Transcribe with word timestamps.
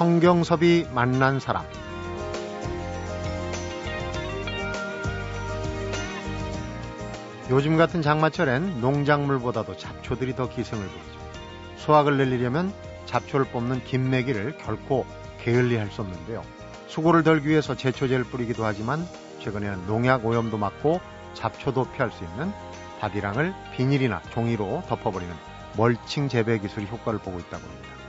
성경섭이 0.00 0.86
만난 0.94 1.38
사람 1.40 1.62
요즘 7.50 7.76
같은 7.76 8.00
장마철엔 8.00 8.80
농작물보다도 8.80 9.76
잡초들이 9.76 10.36
더 10.36 10.48
기승을 10.48 10.82
부리죠. 10.82 11.18
수확을 11.76 12.16
내리려면 12.16 12.72
잡초를 13.04 13.48
뽑는 13.48 13.84
김매기를 13.84 14.56
결코 14.56 15.04
게을리할 15.42 15.90
수 15.90 16.00
없는데요. 16.00 16.44
수고를 16.86 17.22
덜기 17.22 17.48
위해서 17.48 17.76
제초제를 17.76 18.24
뿌리기도 18.24 18.64
하지만 18.64 19.06
최근에는 19.40 19.86
농약 19.86 20.24
오염도 20.24 20.56
막고 20.56 21.02
잡초도 21.34 21.90
피할 21.90 22.10
수 22.10 22.24
있는 22.24 22.50
바디랑을 23.00 23.52
비닐이나 23.76 24.22
종이로 24.30 24.82
덮어버리는 24.88 25.34
멀칭 25.76 26.30
재배 26.30 26.58
기술이 26.58 26.86
효과를 26.86 27.18
보고 27.18 27.38
있다고 27.38 27.62
합니다. 27.62 27.99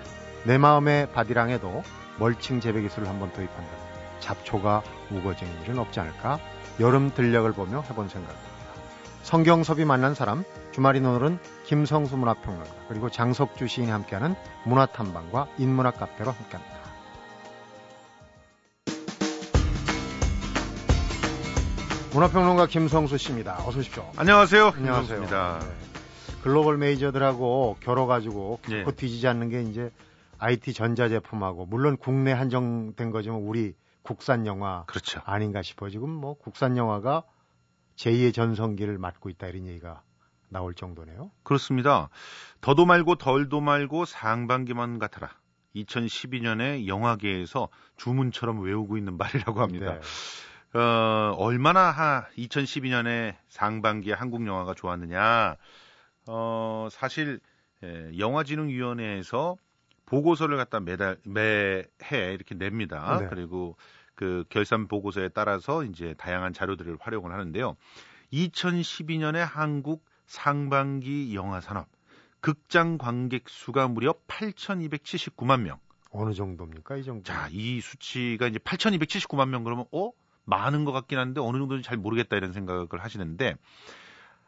내 0.44 0.58
마음의 0.58 1.12
밭이랑에도 1.12 1.84
멀칭 2.18 2.60
재배 2.60 2.82
기술을 2.82 3.08
한번 3.08 3.32
도입한다면 3.34 3.70
잡초가 4.20 4.82
우거지는 5.12 5.62
일은 5.64 5.78
없지 5.80 6.00
않을까? 6.00 6.40
여름 6.80 7.14
들녘을 7.14 7.54
보며 7.54 7.82
해본 7.82 8.10
생각입니다. 8.10 8.52
성경섭이 9.24 9.86
만난 9.86 10.16
사람 10.16 10.44
주말인 10.72 11.06
오늘은 11.06 11.38
김성수 11.66 12.18
문화평론가 12.18 12.70
그리고 12.88 13.10
장석주 13.10 13.68
시인이 13.68 13.92
함께하는 13.92 14.36
문화탐방과 14.66 15.48
인문학 15.60 16.00
카페로 16.00 16.32
함께합니다. 16.32 16.82
문화평론가 22.14 22.66
김성수 22.66 23.18
씨입니다. 23.18 23.58
어서 23.66 23.80
오십시오. 23.80 24.10
안녕하세요. 24.18 24.74
안녕하세요. 24.76 25.20
김성수입니다. 25.20 25.60
네. 25.62 25.68
글로벌 26.44 26.78
메이저들하고 26.78 27.78
결어가지고 27.80 28.60
예. 28.72 28.80
기껏 28.80 28.96
뒤지지 28.96 29.28
않는 29.28 29.50
게 29.50 29.62
이제 29.62 29.92
IT 30.42 30.74
전자제품하고 30.74 31.68
물론 31.68 31.98
국내 31.98 32.32
한정된 32.32 33.12
거지만 33.12 33.42
우리 33.42 33.76
국산 34.02 34.48
영화 34.48 34.84
그렇죠. 34.88 35.22
아닌가 35.24 35.62
싶어 35.62 35.88
지금 35.90 36.10
뭐 36.10 36.34
국산 36.34 36.78
영화가 36.78 37.24
제2의 37.96 38.34
전성기를 38.34 38.98
맞고 38.98 39.30
있다 39.30 39.48
이런 39.48 39.68
얘기가 39.68 40.02
나올 40.50 40.74
정도네요. 40.74 41.30
그렇습니다. 41.44 42.10
더도 42.60 42.88
말고 42.88 43.16
덜도 43.16 43.62
말고 43.62 44.06
상반기만 44.06 44.98
같아라. 44.98 45.30
2012년에 45.76 46.88
영화계에서 46.88 47.70
주문처럼 47.98 48.62
외우고 48.62 48.98
있는 48.98 49.18
말이라고 49.18 49.62
합니다. 49.62 50.00
네. 50.00 50.80
어, 50.80 51.36
얼마나 51.38 51.92
하, 51.92 52.26
2012년에 52.36 53.36
상반기에 53.48 54.14
한국 54.14 54.46
영화가 54.48 54.74
좋았느냐. 54.74 55.56
어, 56.26 56.88
사실 56.92 57.40
에, 57.84 58.18
영화진흥위원회에서 58.18 59.56
보고서를 60.12 60.58
갖다 60.58 60.82
매달 60.82 61.18
매해 61.24 62.34
이렇게 62.34 62.54
냅니다. 62.54 63.18
네. 63.18 63.28
그리고 63.30 63.78
그 64.14 64.44
결산 64.50 64.90
보고서에 64.90 65.30
따라서 65.30 65.86
이제 65.86 66.14
다양한 66.18 66.52
자료들을 66.52 66.98
활용을 67.00 67.32
하는데요. 67.32 67.78
2012년에 68.34 69.38
한국 69.38 70.04
상반기 70.26 71.34
영화 71.34 71.62
산업 71.62 71.88
극장 72.42 72.98
관객 72.98 73.48
수가 73.48 73.88
무려 73.88 74.14
8,279만 74.28 75.62
명. 75.62 75.80
어느 76.10 76.34
정도입니까 76.34 76.98
이 76.98 77.04
정도? 77.06 77.24
자, 77.24 77.48
이 77.50 77.80
수치가 77.80 78.48
이제 78.48 78.60
8,279만 78.60 79.48
명 79.48 79.64
그러면 79.64 79.86
어 79.94 80.12
많은 80.44 80.84
것 80.84 80.92
같긴 80.92 81.20
한데 81.20 81.40
어느 81.40 81.58
정도인지 81.58 81.88
잘 81.88 81.98
모르겠다 81.98 82.36
이런 82.36 82.52
생각을 82.52 82.88
하시는데 83.00 83.56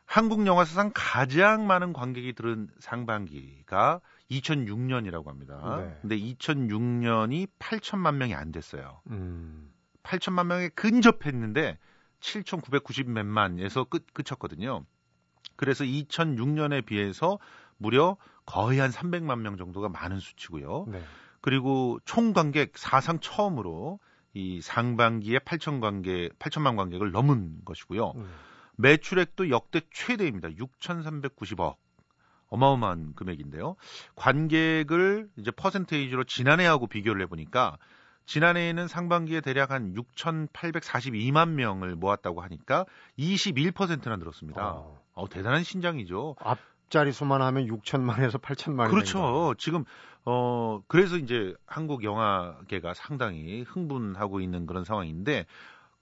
한국 0.06 0.46
영화 0.46 0.66
사상 0.66 0.92
가장 0.94 1.68
많은 1.68 1.94
관객이 1.94 2.34
들은 2.34 2.68
상반기가 2.80 4.02
2006년이라고 4.40 5.28
합니다. 5.28 5.78
네. 5.80 5.98
근데 6.02 6.18
2006년이 6.18 7.48
8천만 7.60 8.16
명이 8.16 8.34
안 8.34 8.52
됐어요. 8.52 9.02
음, 9.10 9.72
8천만 10.04 10.48
명에 10.48 10.70
근접했는데 10.70 11.78
7,990 12.20 13.10
몇만에서 13.10 13.86
끝 13.86 14.14
끝쳤거든요. 14.14 14.86
그래서 15.56 15.84
2006년에 15.84 16.86
비해서 16.86 17.40
무려 17.78 18.18
거의 18.46 18.80
한 18.80 18.92
300만 18.92 19.40
명 19.40 19.58
정도가 19.58 19.90
많은 19.90 20.20
수치고요. 20.20 20.86
네. 20.88 21.04
그리고 21.42 22.00
총 22.06 22.34
관객 22.34 22.78
사상 22.78 23.20
처음으로 23.20 24.00
이 24.34 24.62
상반기에 24.62 25.40
8천 25.40 25.82
관객 25.82 26.38
8천만 26.40 26.76
관객을 26.76 27.12
넘은 27.12 27.66
것이고요. 27.66 28.14
음, 28.16 28.30
매출액도 28.78 29.50
역대 29.50 29.82
최대입니다. 29.92 30.50
6,390억. 30.50 31.76
어마어마한 32.54 33.14
금액인데요. 33.16 33.76
관객을 34.16 35.28
이제 35.38 35.52
퍼센테이지로 35.52 36.24
지난해하고 36.26 36.88
비교를 36.88 37.22
해보니까 37.24 37.78
지난해에는 38.26 38.88
상반기에 38.88 39.42
대략 39.42 39.72
한 39.72 39.94
6,842만 39.94 41.50
명을 41.50 41.96
모았다고 41.96 42.42
하니까 42.42 42.86
21%나 43.18 44.16
늘었습니다. 44.18 44.66
어, 44.66 45.02
어, 45.14 45.30
대단한 45.30 45.64
신장이죠. 45.64 46.36
앞 46.40 46.60
자리 46.90 47.12
수만 47.12 47.42
하면 47.42 47.66
6천만에서 47.66 48.40
8천만이 48.40 48.92
그렇죠. 48.92 49.56
지금 49.58 49.84
어 50.26 50.80
그래서 50.88 51.18
이제 51.18 51.56
한국 51.66 52.04
영화계가 52.04 52.94
상당히 52.94 53.64
흥분하고 53.64 54.42
있는 54.42 54.68
그런 54.68 54.84
상황인데 54.84 55.48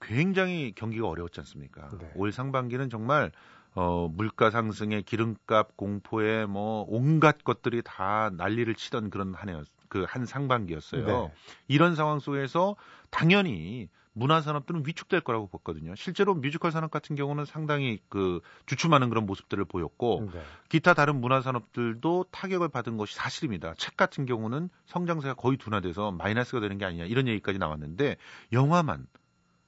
굉장히 0.02 0.72
경기가 0.74 1.08
어려웠지 1.08 1.40
않습니까? 1.40 1.88
네. 1.98 2.12
올 2.14 2.30
상반기는 2.30 2.90
정말 2.90 3.32
어 3.74 4.08
물가 4.08 4.50
상승에 4.50 5.02
기름값 5.02 5.76
공포에 5.76 6.46
뭐 6.46 6.84
온갖 6.88 7.42
것들이 7.42 7.82
다 7.82 8.30
난리를 8.34 8.74
치던 8.74 9.10
그런 9.10 9.34
한 9.34 9.48
해였 9.48 9.66
그 9.92 10.06
한 10.06 10.24
상반기였어요. 10.24 11.06
네. 11.06 11.32
이런 11.68 11.94
상황 11.94 12.18
속에서 12.18 12.76
당연히 13.10 13.90
문화 14.14 14.40
산업들은 14.40 14.84
위축될 14.86 15.20
거라고 15.20 15.48
봤거든요. 15.48 15.94
실제로 15.96 16.34
뮤지컬 16.34 16.72
산업 16.72 16.90
같은 16.90 17.14
경우는 17.14 17.44
상당히 17.44 17.98
그 18.08 18.40
주춤하는 18.64 19.10
그런 19.10 19.26
모습들을 19.26 19.62
보였고 19.66 20.30
네. 20.32 20.40
기타 20.70 20.94
다른 20.94 21.20
문화 21.20 21.42
산업들도 21.42 22.26
타격을 22.30 22.68
받은 22.70 22.96
것이 22.96 23.14
사실입니다. 23.14 23.74
책 23.76 23.96
같은 23.98 24.24
경우는 24.24 24.70
성장세가 24.86 25.34
거의 25.34 25.58
둔화돼서 25.58 26.10
마이너스가 26.12 26.60
되는 26.60 26.78
게 26.78 26.86
아니냐 26.86 27.04
이런 27.04 27.28
얘기까지 27.28 27.58
나왔는데 27.58 28.16
영화만 28.52 29.06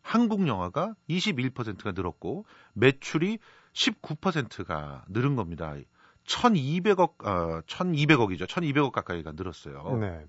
한국 0.00 0.46
영화가 0.46 0.94
21%가 1.08 1.92
늘었고 1.92 2.44
매출이 2.74 3.38
19%가 3.74 5.04
늘은 5.08 5.36
겁니다. 5.36 5.74
1,200억 6.26 7.26
어 7.26 7.60
1,200억이죠. 7.66 8.46
1,200억 8.46 8.92
가까이가 8.92 9.32
늘었어요. 9.32 9.98
네. 10.00 10.24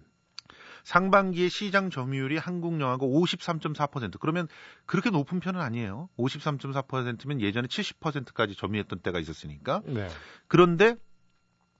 상반기의 0.84 1.50
시장 1.50 1.90
점유율이 1.90 2.38
한국 2.38 2.80
영화가 2.80 3.06
53.4% 3.06 4.20
그러면 4.20 4.48
그렇게 4.86 5.10
높은 5.10 5.40
편은 5.40 5.60
아니에요. 5.60 6.10
53.4%면 6.18 7.42
예전에 7.42 7.68
70%까지 7.68 8.56
점유했던 8.56 9.00
때가 9.00 9.20
있었으니까. 9.20 9.82
네. 9.86 10.08
그런데 10.48 10.96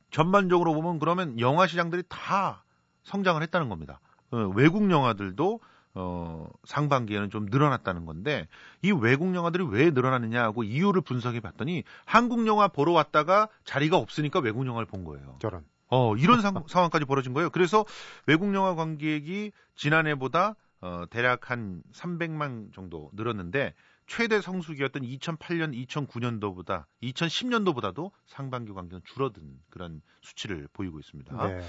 전반적으로 0.10 0.74
보면 0.74 0.98
그러면 0.98 1.40
영화 1.40 1.68
시장들이 1.68 2.04
다 2.10 2.64
성장을 3.04 3.42
했다는 3.44 3.70
겁니다. 3.70 4.00
어, 4.32 4.38
외국 4.56 4.90
영화들도 4.90 5.60
어, 5.96 6.48
상반기에는 6.66 7.30
좀 7.30 7.46
늘어났다는 7.46 8.06
건데 8.06 8.48
이 8.82 8.92
외국 8.92 9.34
영화들이 9.34 9.66
왜 9.70 9.92
늘어났느냐 9.92 10.44
하고 10.44 10.64
이유를 10.64 11.02
분석해 11.02 11.40
봤더니 11.40 11.84
한국 12.04 12.46
영화 12.48 12.68
보러 12.68 12.92
왔다가 12.92 13.48
자리가 13.64 13.98
없으니까 13.98 14.40
외국 14.40 14.68
영화를 14.68 14.86
본 14.86 15.06
거예요. 15.06 15.38
저런. 15.40 15.64
어, 15.88 16.16
이런 16.18 16.42
상, 16.42 16.64
상황까지 16.68 17.06
벌어진 17.06 17.34
거예요. 17.34 17.50
그래서 17.50 17.86
외국 18.26 18.54
영화 18.54 18.76
관객이 18.76 19.52
지난해보다 19.76 20.56
어, 20.82 21.06
대략 21.10 21.50
한 21.50 21.82
300만 21.94 22.74
정도 22.74 23.10
늘었는데 23.14 23.74
최대 24.08 24.42
성수기였던 24.42 25.02
2008년, 25.02 25.88
2009년도보다 25.88 26.86
2010년도보다도 27.02 28.12
상반기 28.26 28.74
관객은 28.74 29.02
줄어든 29.06 29.60
그런 29.70 30.02
수치를 30.22 30.68
보이고 30.74 31.00
있습니다. 31.00 31.48
네. 31.48 31.62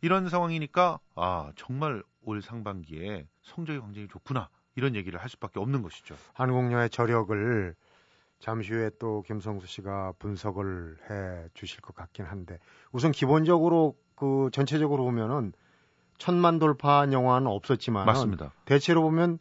이런 0.00 0.28
상황이니까 0.28 0.98
아 1.16 1.52
정말 1.56 2.02
올 2.22 2.42
상반기에 2.42 3.26
성적이 3.42 3.80
굉장히 3.80 4.08
좋구나 4.08 4.48
이런 4.76 4.94
얘기를 4.94 5.20
할 5.20 5.28
수밖에 5.28 5.58
없는 5.60 5.82
것이죠. 5.82 6.16
한국 6.32 6.56
영화의 6.56 6.90
저력을 6.90 7.74
잠시 8.38 8.72
후에 8.72 8.90
또 8.98 9.22
김성수 9.22 9.66
씨가 9.66 10.14
분석을 10.18 10.96
해 11.10 11.48
주실 11.54 11.80
것 11.82 11.94
같긴 11.94 12.24
한데 12.24 12.58
우선 12.92 13.12
기본적으로 13.12 13.96
그 14.14 14.48
전체적으로 14.52 15.04
보면은 15.04 15.52
천만 16.18 16.58
돌파한 16.58 17.12
영화는 17.12 17.46
없었지만 17.46 18.06
맞습니다. 18.06 18.52
대체로 18.64 19.02
보면 19.02 19.38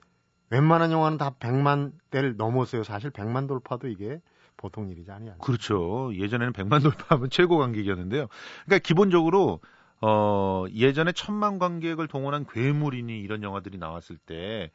웬만한 0.50 0.92
영화는 0.92 1.18
다 1.18 1.32
100만 1.32 1.92
대를 2.10 2.36
넘었어요. 2.36 2.84
사실 2.84 3.12
100만 3.12 3.48
돌파도 3.48 3.88
이게 3.88 4.22
보통 4.58 4.90
일이지 4.90 5.12
아니야. 5.12 5.36
그렇죠. 5.40 6.12
예전에는 6.14 6.54
100만 6.54 6.82
돌파하면 6.84 7.30
최고 7.30 7.58
관객이었는데요. 7.58 8.28
그러니까 8.66 8.80
기본적으로 8.80 9.60
어 10.02 10.66
예전에 10.74 11.12
천만 11.12 11.60
관객을 11.60 12.08
동원한 12.08 12.46
괴물이니 12.46 13.20
이런 13.20 13.44
영화들이 13.44 13.78
나왔을 13.78 14.18
때 14.18 14.72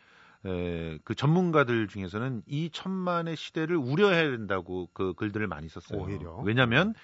에, 0.47 0.99
그 1.05 1.15
전문가들 1.15 1.89
중에서는 1.89 2.43
이 2.47 2.71
천만의 2.71 3.37
시대를 3.37 3.77
우려해야 3.77 4.31
된다고 4.31 4.89
그 4.93 5.15
글들을 5.15 5.47
많이 5.47 5.69
썼어요. 5.69 6.03
오히려. 6.03 6.37
왜냐하면 6.45 6.95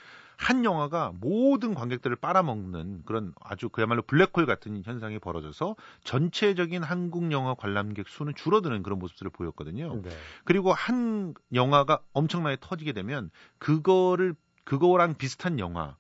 한 0.41 0.65
영화가 0.65 1.13
모든 1.21 1.75
관객들을 1.75 2.17
빨아먹는 2.17 3.03
그런 3.05 3.35
아주 3.43 3.69
그야말로 3.69 4.01
블랙홀 4.01 4.47
같은 4.47 4.83
현상이 4.83 5.19
벌어져서 5.19 5.77
전체적인 6.05 6.83
한국 6.83 7.31
영화 7.31 7.53
관람객 7.53 8.09
수는 8.09 8.35
줄어드는 8.35 8.83
그런 8.83 8.99
모습들을 8.99 9.31
보였거든요. 9.33 10.01
네. 10.03 10.11
그리고 10.45 10.73
한 10.73 11.35
영화가 11.53 12.01
엄청나게 12.15 12.57
터지게 12.61 12.93
되면 12.93 13.31
그거를 13.59 14.35
그거랑 14.65 15.15
비슷한 15.15 15.59
영화 15.59 15.97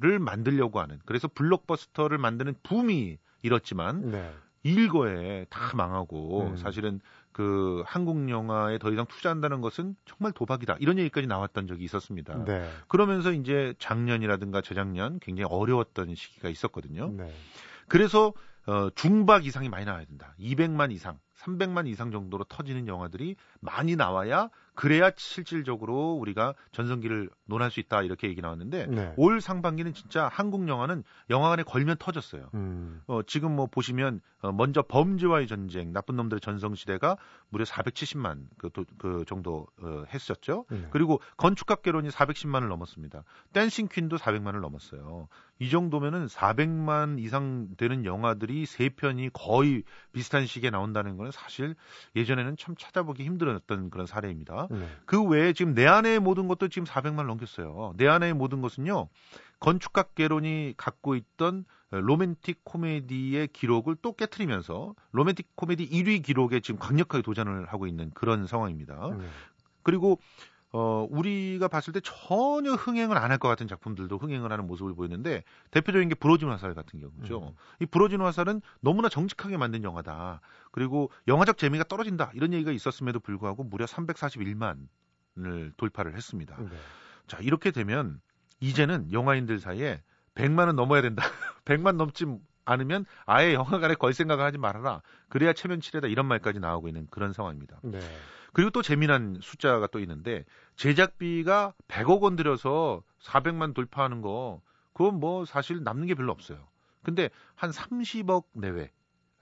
를 0.00 0.18
만들려고 0.18 0.80
하는 0.80 0.98
그래서 1.04 1.28
블록버스터를 1.28 2.18
만드는 2.18 2.56
붐이 2.64 3.16
일었지만 3.42 4.10
네. 4.10 4.34
일거에 4.64 5.46
다 5.50 5.76
망하고 5.76 6.48
음. 6.48 6.56
사실은 6.56 7.00
그 7.30 7.84
한국 7.86 8.28
영화에 8.28 8.78
더 8.78 8.90
이상 8.90 9.06
투자한다는 9.06 9.60
것은 9.60 9.94
정말 10.04 10.32
도박이다 10.32 10.78
이런 10.80 10.98
얘기까지 10.98 11.28
나왔던 11.28 11.68
적이 11.68 11.84
있었습니다. 11.84 12.44
네. 12.44 12.68
그러면서 12.88 13.32
이제 13.32 13.74
작년이라든가 13.78 14.62
재작년 14.62 15.20
굉장히 15.20 15.48
어려웠던 15.48 16.14
시기가 16.14 16.48
있었거든요. 16.48 17.12
네. 17.12 17.32
그래서 17.86 18.32
어, 18.66 18.88
중박 18.94 19.44
이상이 19.46 19.68
많이 19.68 19.84
나와야 19.84 20.04
된다. 20.06 20.34
200만 20.40 20.90
이상, 20.90 21.18
300만 21.36 21.86
이상 21.86 22.10
정도로 22.10 22.44
터지는 22.44 22.88
영화들이 22.88 23.36
많이 23.64 23.96
나와야 23.96 24.50
그래야 24.74 25.10
실질적으로 25.16 26.14
우리가 26.14 26.54
전성기를 26.72 27.30
논할 27.46 27.70
수 27.70 27.80
있다 27.80 28.02
이렇게 28.02 28.28
얘기 28.28 28.40
나왔는데 28.40 28.86
네. 28.86 29.14
올 29.16 29.40
상반기는 29.40 29.94
진짜 29.94 30.28
한국 30.32 30.68
영화는 30.68 31.04
영화관에 31.30 31.62
걸면 31.62 31.96
터졌어요. 31.98 32.50
음. 32.54 33.00
어, 33.06 33.22
지금 33.22 33.54
뭐 33.54 33.66
보시면 33.66 34.20
어, 34.40 34.52
먼저 34.52 34.82
범죄와의 34.82 35.46
전쟁, 35.46 35.92
나쁜 35.92 36.16
놈들의 36.16 36.40
전성시대가 36.40 37.16
무려 37.50 37.64
470만 37.64 38.46
그, 38.58 38.70
도, 38.70 38.84
그 38.98 39.24
정도 39.28 39.66
어, 39.80 40.04
했었죠. 40.12 40.66
네. 40.70 40.88
그리고 40.90 41.20
건축학개론이 41.36 42.08
410만을 42.08 42.68
넘었습니다. 42.68 43.22
댄싱 43.52 43.88
퀸도 43.88 44.16
400만을 44.16 44.60
넘었어요. 44.60 45.28
이 45.60 45.70
정도면은 45.70 46.26
400만 46.26 47.20
이상 47.20 47.68
되는 47.76 48.04
영화들이 48.04 48.66
세 48.66 48.88
편이 48.88 49.30
거의 49.32 49.84
비슷한 50.12 50.46
시기에 50.46 50.70
나온다는 50.70 51.16
거는 51.16 51.30
사실 51.30 51.76
예전에는 52.16 52.56
참 52.56 52.74
찾아보기 52.76 53.22
힘들었 53.24 53.53
던 53.66 53.90
그런 53.90 54.06
사례입니다. 54.06 54.68
네. 54.70 54.88
그 55.06 55.22
외에 55.22 55.52
지금 55.52 55.74
내 55.74 55.86
안의 55.86 56.20
모든 56.20 56.48
것도 56.48 56.68
지금 56.68 56.86
400만 56.86 57.26
넘겼어요. 57.26 57.94
내 57.96 58.06
안의 58.06 58.34
모든 58.34 58.60
것은요. 58.60 59.08
건축학 59.60 60.14
개론이 60.14 60.74
갖고 60.76 61.14
있던 61.14 61.64
로맨틱 61.90 62.64
코미디의 62.64 63.48
기록을 63.48 63.96
또 64.02 64.14
깨트리면서 64.14 64.94
로맨틱 65.12 65.56
코미디 65.56 65.88
1위 65.88 66.22
기록에 66.22 66.60
지금 66.60 66.78
강력하게 66.78 67.22
도전을 67.22 67.66
하고 67.66 67.86
있는 67.86 68.10
그런 68.14 68.46
상황입니다. 68.46 69.16
네. 69.16 69.24
그리고 69.82 70.18
어, 70.76 71.06
우리가 71.08 71.68
봤을 71.68 71.92
때 71.92 72.00
전혀 72.02 72.72
흥행을 72.72 73.16
안 73.16 73.30
할 73.30 73.38
것 73.38 73.46
같은 73.46 73.68
작품들도 73.68 74.18
흥행을 74.18 74.50
하는 74.50 74.66
모습을 74.66 74.92
보이는데 74.94 75.44
대표적인 75.70 76.08
게 76.08 76.16
부러진 76.16 76.48
화살 76.48 76.74
같은 76.74 76.98
경우죠. 76.98 77.38
음. 77.48 77.54
이 77.78 77.86
부러진 77.86 78.20
화살은 78.20 78.60
너무나 78.80 79.08
정직하게 79.08 79.56
만든 79.56 79.84
영화다. 79.84 80.40
그리고 80.72 81.12
영화적 81.28 81.58
재미가 81.58 81.84
떨어진다. 81.84 82.32
이런 82.34 82.52
얘기가 82.52 82.72
있었음에도 82.72 83.20
불구하고 83.20 83.62
무려 83.62 83.84
341만을 83.86 85.76
돌파를 85.76 86.16
했습니다. 86.16 86.56
네. 86.58 86.68
자, 87.28 87.38
이렇게 87.40 87.70
되면 87.70 88.20
이제는 88.58 89.12
영화인들 89.12 89.60
사이에 89.60 90.02
100만은 90.34 90.74
넘어야 90.74 91.02
된다. 91.02 91.22
100만 91.66 91.94
넘지 91.96 92.26
않으면 92.64 93.04
아예 93.26 93.54
영화관에 93.54 93.94
걸 93.94 94.12
생각을 94.12 94.44
하지 94.44 94.58
말아라. 94.58 95.02
그래야 95.28 95.52
체면 95.52 95.80
치레다 95.80 96.08
이런 96.08 96.26
말까지 96.26 96.60
나오고 96.60 96.88
있는 96.88 97.06
그런 97.10 97.32
상황입니다. 97.32 97.80
네. 97.82 98.00
그리고 98.52 98.70
또 98.70 98.82
재미난 98.82 99.38
숫자가 99.40 99.88
또 99.88 99.98
있는데 100.00 100.44
제작비가 100.76 101.74
100억 101.88 102.22
원 102.22 102.36
들여서 102.36 103.02
400만 103.20 103.74
돌파하는 103.74 104.22
거 104.22 104.60
그건 104.92 105.18
뭐 105.18 105.44
사실 105.44 105.82
남는 105.82 106.06
게 106.06 106.14
별로 106.14 106.32
없어요. 106.32 106.58
근데 107.02 107.30
한 107.54 107.70
30억 107.70 108.44
내외 108.52 108.90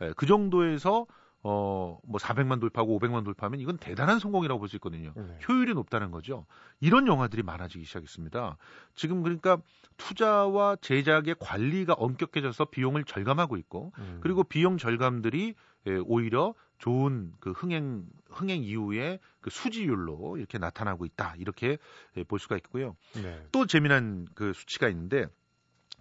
예, 0.00 0.12
그 0.16 0.26
정도에서 0.26 1.06
어, 1.44 1.98
뭐 2.04 2.18
400만 2.20 2.60
돌파하고 2.60 2.98
500만 2.98 3.24
돌파하면 3.24 3.58
이건 3.60 3.76
대단한 3.78 4.18
성공이라고 4.20 4.60
볼 4.60 4.68
수 4.68 4.76
있거든요. 4.76 5.12
네. 5.16 5.38
효율이 5.48 5.74
높다는 5.74 6.10
거죠. 6.12 6.46
이런 6.80 7.06
영화들이 7.06 7.42
많아지기 7.42 7.84
시작했습니다. 7.84 8.56
지금 8.94 9.22
그러니까 9.22 9.58
투자와 9.96 10.76
제작의 10.76 11.36
관리가 11.40 11.94
엄격해져서 11.94 12.66
비용을 12.66 13.04
절감하고 13.04 13.56
있고, 13.56 13.92
음. 13.98 14.18
그리고 14.22 14.44
비용 14.44 14.78
절감들이 14.78 15.54
예, 15.88 15.96
오히려 16.04 16.54
좋은 16.78 17.32
그 17.40 17.50
흥행 17.50 18.06
흥행 18.30 18.62
이후에 18.62 19.18
그 19.40 19.50
수지율로 19.50 20.36
이렇게 20.38 20.58
나타나고 20.58 21.04
있다 21.04 21.34
이렇게 21.38 21.78
예, 22.16 22.24
볼 22.24 22.38
수가 22.38 22.56
있고요. 22.56 22.96
네. 23.14 23.44
또 23.50 23.66
재미난 23.66 24.26
그 24.34 24.52
수치가 24.52 24.88
있는데 24.88 25.26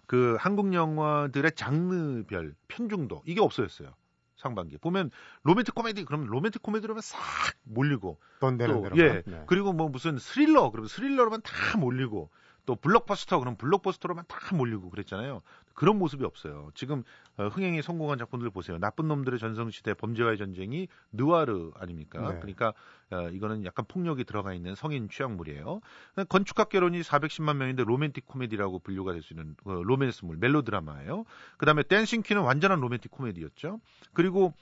그 0.06 0.36
한국 0.38 0.72
영화들의 0.72 1.52
장르별 1.56 2.54
편중도 2.68 3.22
이게 3.26 3.40
없어졌어요. 3.40 3.92
상반기 4.42 4.76
보면 4.76 5.10
로맨틱 5.44 5.74
코미디 5.74 6.04
그러면 6.04 6.26
로맨틱 6.26 6.62
코미디로만 6.62 7.00
싹 7.00 7.18
몰리고 7.62 8.18
또 8.92 9.02
예. 9.02 9.22
네. 9.24 9.44
그리고 9.46 9.72
뭐 9.72 9.88
무슨 9.88 10.18
스릴러 10.18 10.70
그러면 10.70 10.88
스릴러로만 10.88 11.42
다 11.42 11.78
몰리고 11.78 12.28
또 12.64 12.76
블록버스터 12.76 13.38
그럼 13.40 13.56
블록버스터로만 13.56 14.24
다 14.28 14.54
몰리고 14.54 14.90
그랬잖아요. 14.90 15.42
그런 15.74 15.98
모습이 15.98 16.24
없어요. 16.24 16.70
지금 16.74 17.02
어, 17.36 17.48
흥행에 17.48 17.82
성공한 17.82 18.18
작품들 18.18 18.50
보세요. 18.50 18.78
나쁜 18.78 19.08
놈들의 19.08 19.38
전성시대 19.38 19.94
범죄와의 19.94 20.38
전쟁이 20.38 20.86
느와르 21.12 21.72
아닙니까? 21.76 22.20
네. 22.20 22.38
그러니까 22.40 22.72
어, 23.10 23.28
이거는 23.30 23.64
약간 23.64 23.84
폭력이 23.88 24.24
들어가 24.24 24.52
있는 24.54 24.74
성인 24.74 25.08
취향물이에요. 25.08 25.80
건축학개론이 26.28 27.00
410만 27.00 27.56
명인데 27.56 27.84
로맨틱 27.84 28.26
코미디라고 28.26 28.78
분류가 28.80 29.12
될 29.12 29.22
수 29.22 29.32
있는 29.32 29.56
어, 29.64 29.72
로맨스물, 29.82 30.36
멜로드라마예요. 30.36 31.24
그다음에 31.58 31.82
댄싱 31.84 32.22
퀸은 32.22 32.42
완전한 32.42 32.80
로맨틱 32.80 33.10
코미디였죠. 33.10 33.80
그리고 34.12 34.52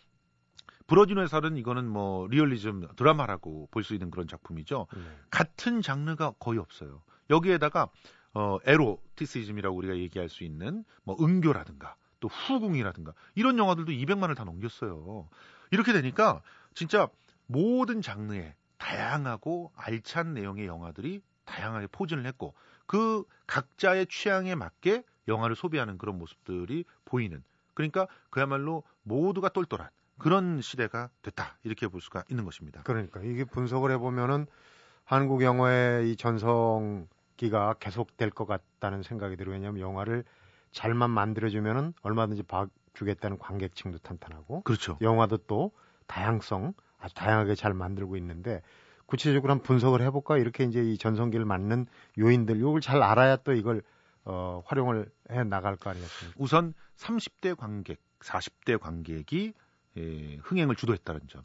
부러진 0.87 1.19
화살은 1.19 1.57
이거는 1.57 1.89
뭐 1.89 2.27
리얼리즘 2.29 2.89
드라마라고 2.97 3.69
볼 3.71 3.85
수 3.85 3.95
있는 3.95 4.11
그런 4.11 4.27
작품이죠. 4.27 4.87
네. 4.95 5.03
같은 5.31 5.83
장르가 5.83 6.33
거의 6.39 6.59
없어요. 6.59 7.03
여기에다가 7.31 7.89
어, 8.35 8.59
에로티시즘이라고 8.65 9.77
우리가 9.77 9.97
얘기할 9.97 10.29
수 10.29 10.45
있는 10.45 10.85
뭐 11.03 11.17
은교라든가 11.21 11.97
또 12.21 12.29
후궁이라든가 12.29 13.13
이런 13.35 13.59
영화들도 13.59 13.93
200만을 13.93 14.37
다 14.37 14.45
넘겼어요. 14.45 15.29
이렇게 15.71 15.93
되니까 15.93 16.43
진짜 16.75 17.09
모든 17.47 18.03
장르에 18.03 18.55
다양하고 18.79 19.73
알찬 19.75 20.35
내용의 20.35 20.67
영화들이 20.67 21.23
다양하게 21.45 21.89
포진을 21.89 22.27
했고 22.27 22.55
그 22.87 23.25
각자의 23.47 24.07
취향에 24.07 24.55
맞게 24.55 25.05
영화를 25.29 25.57
소비하는 25.57 25.99
그런 25.99 26.19
모습들이 26.19 26.85
보이는 27.05 27.43
그러니까 27.75 28.07
그야말로 28.31 28.83
모두가 29.03 29.49
똘똘한 29.49 29.89
그런 30.19 30.61
시대가 30.61 31.09
됐다 31.23 31.57
이렇게 31.65 31.89
볼 31.89 32.01
수가 32.01 32.25
있는 32.29 32.45
것입니다. 32.45 32.83
그러니까 32.83 33.21
이게 33.23 33.45
분석을 33.45 33.91
해보면은 33.93 34.47
한국 35.05 35.43
영화의 35.43 36.13
이 36.13 36.17
전성 36.17 37.09
기가 37.41 37.75
계속될 37.81 38.29
것 38.29 38.45
같다는 38.45 39.03
생각이 39.03 39.37
들어요. 39.37 39.55
왜냐하면 39.55 39.81
영화를 39.81 40.25
잘만 40.73 41.09
만들어주면은 41.09 41.95
얼마든지 42.03 42.43
봐주겠다는 42.43 43.39
관객층도 43.39 43.97
탄탄하고 43.99 44.61
그렇죠. 44.61 44.99
영화도 45.01 45.39
또 45.47 45.73
다양성 46.07 46.75
아주 46.99 47.15
다양하게 47.15 47.55
잘 47.55 47.73
만들고 47.73 48.19
있는데 48.19 48.61
구체적으로 49.07 49.53
한번 49.53 49.65
분석을 49.65 50.03
해볼까 50.03 50.37
이렇게 50.37 50.65
이제 50.65 50.83
이 50.83 50.99
전성기를 50.99 51.47
맞는 51.47 51.87
요인들 52.19 52.59
이걸 52.59 52.83
잘 52.83 53.03
알아야 53.03 53.37
또 53.37 53.55
이걸 53.55 53.83
어, 54.27 54.63
활용을 54.67 55.11
해 55.31 55.43
나갈 55.43 55.77
거 55.77 55.89
아니겠습니까? 55.89 56.37
우선 56.39 56.75
30대 56.99 57.57
관객, 57.57 58.01
40대 58.21 58.79
관객이 58.79 59.55
예, 59.97 60.37
흥행을 60.43 60.77
주도했다는 60.77 61.23
점. 61.29 61.43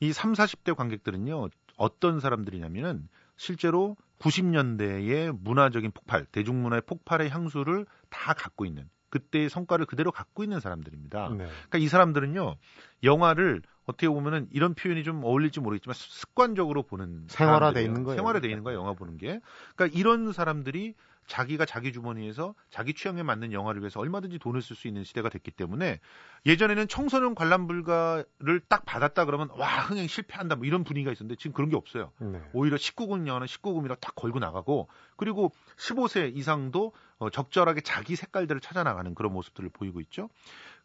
이 0.00 0.12
3, 0.12 0.32
40대 0.32 0.74
관객들은요 0.74 1.50
어떤 1.76 2.18
사람들이냐면은 2.18 3.08
실제로 3.36 3.96
90년대의 4.18 5.36
문화적인 5.40 5.90
폭발, 5.92 6.24
대중문화의 6.26 6.82
폭발의 6.86 7.30
향수를 7.30 7.86
다 8.08 8.32
갖고 8.34 8.64
있는 8.64 8.88
그때의 9.10 9.48
성과를 9.48 9.86
그대로 9.86 10.10
갖고 10.10 10.42
있는 10.42 10.60
사람들입니다. 10.60 11.28
네. 11.30 11.36
그러니까 11.46 11.78
이 11.78 11.88
사람들은요 11.88 12.56
영화를 13.02 13.62
어떻게 13.84 14.08
보면은 14.08 14.48
이런 14.50 14.74
표현이 14.74 15.04
좀 15.04 15.22
어울릴지 15.22 15.60
모르겠지만 15.60 15.94
습관적으로 15.94 16.82
보는 16.82 17.26
생활화돼 17.28 17.82
있는 17.82 18.02
거예요. 18.02 18.16
생활화돼 18.16 18.48
있는 18.48 18.64
거예요. 18.64 18.80
영화 18.80 18.92
보는 18.94 19.16
게. 19.16 19.40
그러니까 19.74 19.98
이런 19.98 20.32
사람들이 20.32 20.94
자기가 21.26 21.64
자기 21.64 21.92
주머니에서 21.92 22.54
자기 22.70 22.94
취향에 22.94 23.22
맞는 23.22 23.52
영화를 23.52 23.80
위해서 23.80 24.00
얼마든지 24.00 24.38
돈을 24.38 24.62
쓸 24.62 24.76
수 24.76 24.88
있는 24.88 25.04
시대가 25.04 25.28
됐기 25.28 25.50
때문에 25.50 26.00
예전에는 26.46 26.88
청소년 26.88 27.34
관람 27.34 27.66
불가를 27.66 28.60
딱 28.68 28.84
받았다 28.84 29.24
그러면 29.24 29.48
와 29.52 29.80
흥행 29.80 30.06
실패한다 30.06 30.56
뭐 30.56 30.66
이런 30.66 30.84
분위기가 30.84 31.12
있었는데 31.12 31.36
지금 31.36 31.52
그런 31.52 31.70
게 31.70 31.76
없어요. 31.76 32.12
네. 32.18 32.40
오히려 32.52 32.76
19금 32.76 33.26
영화는 33.26 33.46
19금이라 33.46 33.98
딱 34.00 34.14
걸고 34.14 34.38
나가고 34.38 34.88
그리고 35.16 35.52
15세 35.76 36.36
이상도 36.36 36.92
어, 37.18 37.30
적절하게 37.30 37.80
자기 37.80 38.16
색깔들을 38.16 38.60
찾아 38.60 38.82
나가는 38.82 39.14
그런 39.14 39.32
모습들을 39.32 39.68
보이고 39.70 40.00
있죠. 40.00 40.28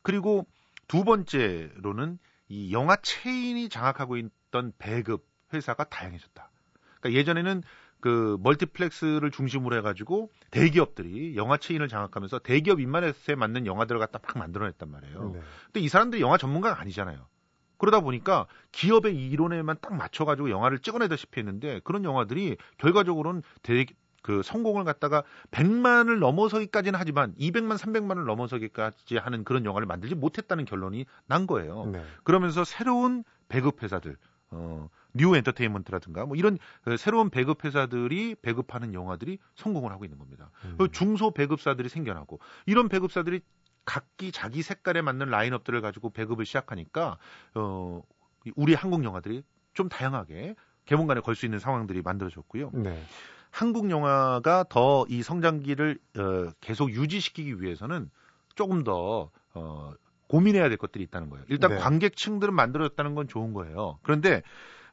그리고 0.02 0.48
두 0.88 1.04
번째로는 1.04 2.20
이 2.50 2.74
영화 2.74 2.96
체인이 2.98 3.70
장악하고 3.70 4.18
있던 4.18 4.74
배급 4.78 5.26
회사가 5.54 5.86
다양해졌다. 5.86 6.50
그러니까 7.00 7.20
예전에는 7.20 7.64
그 8.02 8.38
멀티플렉스를 8.42 9.32
중심으로 9.32 9.78
해가지고 9.78 10.32
대기업들이 10.50 11.36
영화 11.38 11.58
체인을 11.58 11.88
장악하면서 11.88 12.40
대기업 12.40 12.80
입맛에 12.80 13.36
맞는 13.36 13.66
영화들을 13.66 14.00
갖다 14.00 14.20
막 14.22 14.38
만들어냈단 14.38 14.90
말이에요. 14.90 15.32
네. 15.34 15.40
근데 15.66 15.80
이 15.80 15.88
사람들이 15.88 16.22
영화 16.22 16.38
전문가가 16.38 16.82
아니잖아요. 16.82 17.28
그러다 17.78 18.02
보니까 18.02 18.46
기업의 18.72 19.16
이윤에만 19.16 19.78
딱 19.82 19.96
맞춰가지고 19.96 20.50
영화를 20.50 20.80
찍어내다시피 20.80 21.40
했는데 21.40 21.80
그런 21.84 22.04
영화들이 22.04 22.58
결과적으로는 22.78 23.42
대, 23.64 23.86
그 24.22 24.44
성공을 24.44 24.84
갖다가 24.84 25.24
100만을 25.50 26.20
넘어서기까지는 26.20 27.00
하지만 27.00 27.34
200만, 27.40 27.78
300만을 27.78 28.26
넘어서기까지 28.26 29.18
하는 29.18 29.44
그런 29.44 29.66
영화를 29.66 29.88
만들지 29.88 30.16
못했다는 30.16 30.66
결론이 30.66 31.06
난 31.26 31.48
거예요. 31.48 31.86
네. 31.92 32.04
그러면서 32.24 32.64
새로운 32.64 33.24
배급 33.50 33.82
회사들, 33.82 34.16
어, 34.52 34.90
뉴 35.14 35.36
엔터테인먼트라든가 35.36 36.26
뭐 36.26 36.36
이런 36.36 36.58
그 36.84 36.98
새로운 36.98 37.30
배급 37.30 37.64
회사들이 37.66 38.36
배급하는 38.42 38.94
영화들이 38.94 39.40
성공을 39.56 39.92
하고 39.92 40.06
있는 40.06 40.18
겁니다. 40.18 40.50
음. 40.66 40.88
중소 40.92 41.32
배급사들이 41.32 41.90
생겨나고 41.90 42.40
이런 42.66 42.90
배급사들이 42.90 43.42
각기 43.86 44.32
자기 44.32 44.62
색깔에 44.62 45.02
맞는 45.02 45.30
라인업들을 45.30 45.82
가지고 45.82 46.12
배급을 46.12 46.46
시작하니까 46.46 47.18
어 47.56 48.02
우리 48.56 48.74
한국 48.74 49.04
영화들이 49.04 49.44
좀 49.74 49.90
다양하게 49.90 50.56
개봉관에 50.86 51.22
걸 51.22 51.36
수 51.36 51.46
있는 51.46 51.60
상황들이 51.60 52.02
만들어졌고요. 52.02 52.72
네. 52.74 53.04
한국 53.50 53.90
영화가 53.90 54.66
더 54.70 55.06
이 55.10 55.24
성장기를 55.24 56.00
어, 56.18 56.52
계속 56.62 56.92
유지시키기 56.92 57.62
위해서는 57.62 58.10
조금 58.56 58.84
더 58.84 59.30
어, 59.54 59.94
고민해야 60.28 60.70
될 60.70 60.78
것들이 60.78 61.04
있다는 61.06 61.30
거예요. 61.30 61.44
일단 61.50 61.72
네. 61.72 61.78
관객층들은 61.78 62.54
만들어졌다는 62.54 63.16
건 63.16 63.28
좋은 63.28 63.54
거예요. 63.54 64.00
그런데 64.04 64.42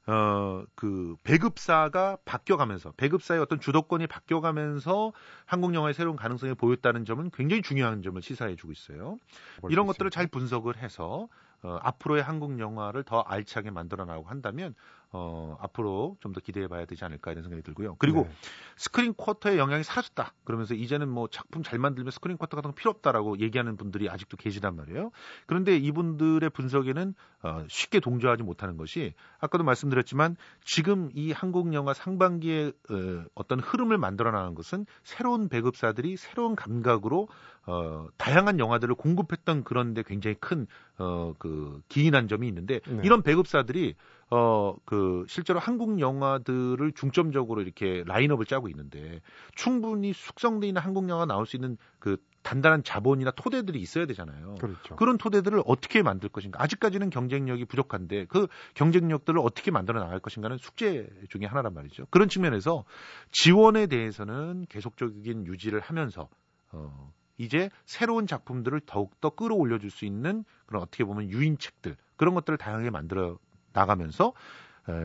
어, 0.08 0.64
그, 0.74 1.16
배급사가 1.22 2.16
바뀌어가면서, 2.24 2.92
배급사의 2.92 3.40
어떤 3.42 3.60
주도권이 3.60 4.06
바뀌어가면서 4.06 5.12
한국 5.44 5.74
영화의 5.74 5.92
새로운 5.92 6.16
가능성이 6.16 6.54
보였다는 6.54 7.04
점은 7.04 7.30
굉장히 7.30 7.60
중요한 7.60 8.00
점을 8.02 8.20
시사해주고 8.20 8.72
있어요. 8.72 9.18
이런 9.68 9.86
것들을 9.86 10.10
잘 10.10 10.26
분석을 10.26 10.78
해서, 10.78 11.28
어, 11.62 11.78
앞으로의 11.82 12.22
한국 12.22 12.58
영화를 12.60 13.02
더 13.02 13.20
알차게 13.20 13.70
만들어 13.70 14.04
나가고 14.04 14.26
한다면 14.26 14.74
어, 15.10 15.56
앞으로 15.60 16.16
좀 16.20 16.28
더 16.32 16.40
기대해 16.40 16.68
봐야 16.68 16.84
되지 16.84 17.02
않을까 17.06 17.32
이런 17.32 17.42
생각이 17.42 17.62
들고요. 17.62 17.96
그리고 17.98 18.24
네. 18.24 18.30
스크린 18.76 19.14
쿼터의 19.14 19.56
영향이 19.56 19.82
사라졌다. 19.82 20.34
그러면서 20.44 20.74
이제는 20.74 21.08
뭐 21.08 21.26
작품 21.28 21.62
잘 21.62 21.78
만들면 21.78 22.10
스크린 22.10 22.36
쿼터 22.36 22.56
같은 22.56 22.70
거 22.70 22.74
필요 22.74 22.90
없다라고 22.90 23.38
얘기하는 23.38 23.78
분들이 23.78 24.10
아직도 24.10 24.36
계시단 24.36 24.76
말이에요. 24.76 25.10
그런데 25.46 25.76
이분들의 25.78 26.50
분석에는 26.50 27.14
어, 27.42 27.64
쉽게 27.68 28.00
동조하지 28.00 28.42
못하는 28.42 28.76
것이 28.76 29.14
아까도 29.38 29.64
말씀드렸지만 29.64 30.36
지금 30.62 31.08
이 31.14 31.32
한국 31.32 31.72
영화 31.72 31.94
상반기에 31.94 32.72
어, 32.90 33.24
어떤 33.34 33.60
흐름을 33.60 33.96
만들어 33.96 34.30
나가는 34.30 34.54
것은 34.54 34.84
새로운 35.02 35.48
배급사들이 35.48 36.18
새로운 36.18 36.54
감각으로 36.56 37.28
어, 37.68 38.08
다양한 38.16 38.58
영화들을 38.58 38.94
공급했던 38.94 39.62
그런데 39.62 40.02
굉장히 40.02 40.36
큰, 40.40 40.66
어, 40.96 41.34
그, 41.38 41.82
기인한 41.88 42.26
점이 42.26 42.48
있는데, 42.48 42.80
네. 42.88 43.02
이런 43.04 43.22
배급사들이, 43.22 43.94
어, 44.30 44.74
그, 44.86 45.26
실제로 45.28 45.58
한국 45.60 46.00
영화들을 46.00 46.92
중점적으로 46.92 47.60
이렇게 47.60 48.04
라인업을 48.06 48.46
짜고 48.46 48.70
있는데, 48.70 49.20
충분히 49.54 50.14
숙성되어 50.14 50.68
있는 50.68 50.80
한국 50.80 51.10
영화가 51.10 51.26
나올 51.26 51.44
수 51.44 51.56
있는 51.56 51.76
그 51.98 52.16
단단한 52.42 52.84
자본이나 52.84 53.32
토대들이 53.32 53.78
있어야 53.78 54.06
되잖아요. 54.06 54.54
그렇죠. 54.58 54.96
그런 54.96 55.18
토대들을 55.18 55.62
어떻게 55.66 56.02
만들 56.02 56.30
것인가. 56.30 56.62
아직까지는 56.62 57.10
경쟁력이 57.10 57.66
부족한데 57.66 58.24
그 58.26 58.46
경쟁력들을 58.72 59.38
어떻게 59.40 59.70
만들어 59.70 60.00
나갈 60.00 60.20
것인가는 60.20 60.56
숙제 60.56 61.06
중에 61.28 61.44
하나란 61.44 61.74
말이죠. 61.74 62.06
그런 62.08 62.30
측면에서 62.30 62.84
지원에 63.32 63.86
대해서는 63.86 64.64
계속적인 64.70 65.46
유지를 65.46 65.80
하면서 65.80 66.30
어, 66.72 67.12
이제 67.38 67.70
새로운 67.86 68.26
작품들을 68.26 68.80
더욱더 68.84 69.30
끌어올려 69.30 69.78
줄 69.78 69.90
수 69.90 70.04
있는 70.04 70.44
그런 70.66 70.82
어떻게 70.82 71.04
보면 71.04 71.30
유인책들 71.30 71.96
그런 72.16 72.34
것들을 72.34 72.58
다양하게 72.58 72.90
만들어 72.90 73.38
나가면서 73.72 74.34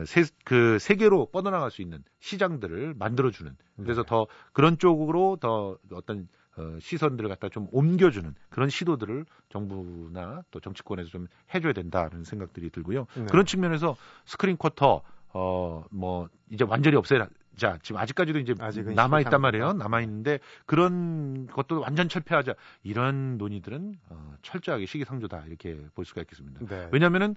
세, 0.06 0.24
그 0.44 0.78
세계로 0.78 1.26
뻗어나갈 1.26 1.70
수 1.70 1.80
있는 1.80 2.02
시장들을 2.20 2.94
만들어주는 2.98 3.56
그래서 3.76 4.02
네. 4.02 4.08
더 4.08 4.26
그런 4.52 4.78
쪽으로 4.78 5.36
더 5.40 5.78
어떤 5.92 6.28
어, 6.56 6.78
시선들을 6.80 7.28
갖다 7.28 7.48
좀 7.48 7.66
옮겨주는 7.72 8.34
그런 8.48 8.68
시도들을 8.68 9.26
정부나 9.48 10.42
또 10.50 10.60
정치권에서 10.60 11.10
좀 11.10 11.26
해줘야 11.52 11.72
된다는 11.72 12.22
생각들이 12.24 12.70
들고요. 12.70 13.06
네. 13.16 13.26
그런 13.26 13.44
측면에서 13.44 13.96
스크린 14.24 14.56
쿼터 14.56 15.02
어뭐 15.32 16.28
이제 16.50 16.64
완전히 16.64 16.96
없애라 16.96 17.28
자, 17.56 17.78
지금 17.82 18.00
아직까지도 18.00 18.38
이제 18.38 18.54
남아 18.94 19.20
있단 19.20 19.40
말이에요. 19.40 19.74
남아 19.74 20.00
있는데 20.02 20.38
그런 20.66 21.46
것도 21.46 21.80
완전 21.80 22.08
철폐하자 22.08 22.54
이런 22.82 23.38
논의들은 23.38 23.98
어, 24.10 24.34
철저하게 24.42 24.86
시기상조다 24.86 25.44
이렇게 25.46 25.86
볼 25.94 26.04
수가 26.04 26.22
있겠습니다. 26.22 26.66
네. 26.66 26.88
왜냐하면은 26.92 27.36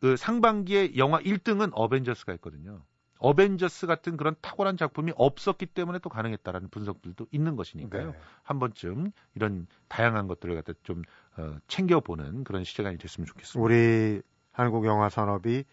그 0.00 0.16
상반기에 0.16 0.96
영화 0.96 1.18
1등은 1.20 1.70
어벤져스가 1.72 2.34
있거든요. 2.34 2.82
어벤져스 3.18 3.86
같은 3.86 4.16
그런 4.16 4.36
탁월한 4.40 4.76
작품이 4.76 5.12
없었기 5.16 5.66
때문에 5.66 5.98
또 5.98 6.08
가능했다라는 6.08 6.68
분석들도 6.68 7.26
있는 7.32 7.56
것이니까요. 7.56 8.12
네. 8.12 8.18
한 8.42 8.58
번쯤 8.58 9.10
이런 9.34 9.66
다양한 9.88 10.28
것들을 10.28 10.54
갖다 10.54 10.72
좀 10.84 11.02
어, 11.36 11.56
챙겨보는 11.66 12.44
그런 12.44 12.64
시간이 12.64 12.98
됐으면 12.98 13.26
좋겠습니다. 13.26 13.64
우리 13.64 14.22
한국 14.52 14.86
영화 14.86 15.08
산업이 15.08 15.64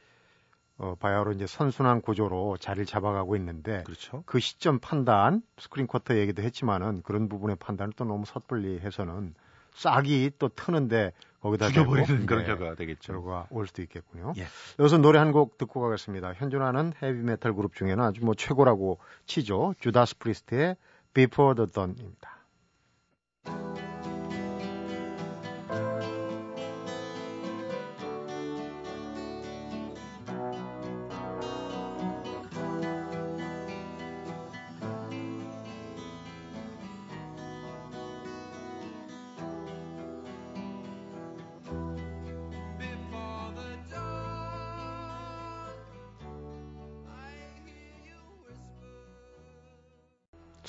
어, 0.78 0.96
바야흐로 1.00 1.32
이제 1.34 1.48
선순환 1.48 2.02
구조로 2.02 2.58
자리를 2.58 2.86
잡아가고 2.86 3.36
있는데 3.38 3.84
그렇죠. 3.84 4.24
그 4.26 4.40
시점 4.40 4.80
판단 4.80 5.42
스크린 5.58 5.88
쿼터 5.88 6.18
얘기도 6.18 6.42
했지만은 6.44 7.02
그런 7.04 7.30
부분의 7.30 7.56
판단을 7.58 7.94
또 7.96 8.04
너무 8.04 8.26
섣불리 8.26 8.80
해서는 8.80 9.36
싹이 9.74 10.32
또 10.40 10.50
트는데 10.50 11.12
거기다 11.42 11.68
죽여버리는 11.70 12.26
그런 12.26 12.46
결과가 12.46 12.76
되겠죠. 12.76 13.14
결과가 13.14 13.48
올 13.52 13.68
수도 13.68 13.82
있겠군요. 13.82 14.34
예. 14.38 14.46
여기서 14.80 14.98
노래 14.98 15.20
한 15.20 15.32
곡 15.32 15.58
듣고 15.58 15.82
가겠습니다. 15.82 16.34
현존하는 16.34 16.94
헤비메탈 17.02 17.54
그룹 17.54 17.76
중에는 17.76 18.02
아주 18.04 18.24
뭐 18.24 18.34
최고라고 18.36 19.00
치죠. 19.26 19.76
주다스 19.80 20.18
프리스트의 20.18 20.76
Before 21.14 21.56
the 21.56 21.72
Dawn입니다. 21.72 22.35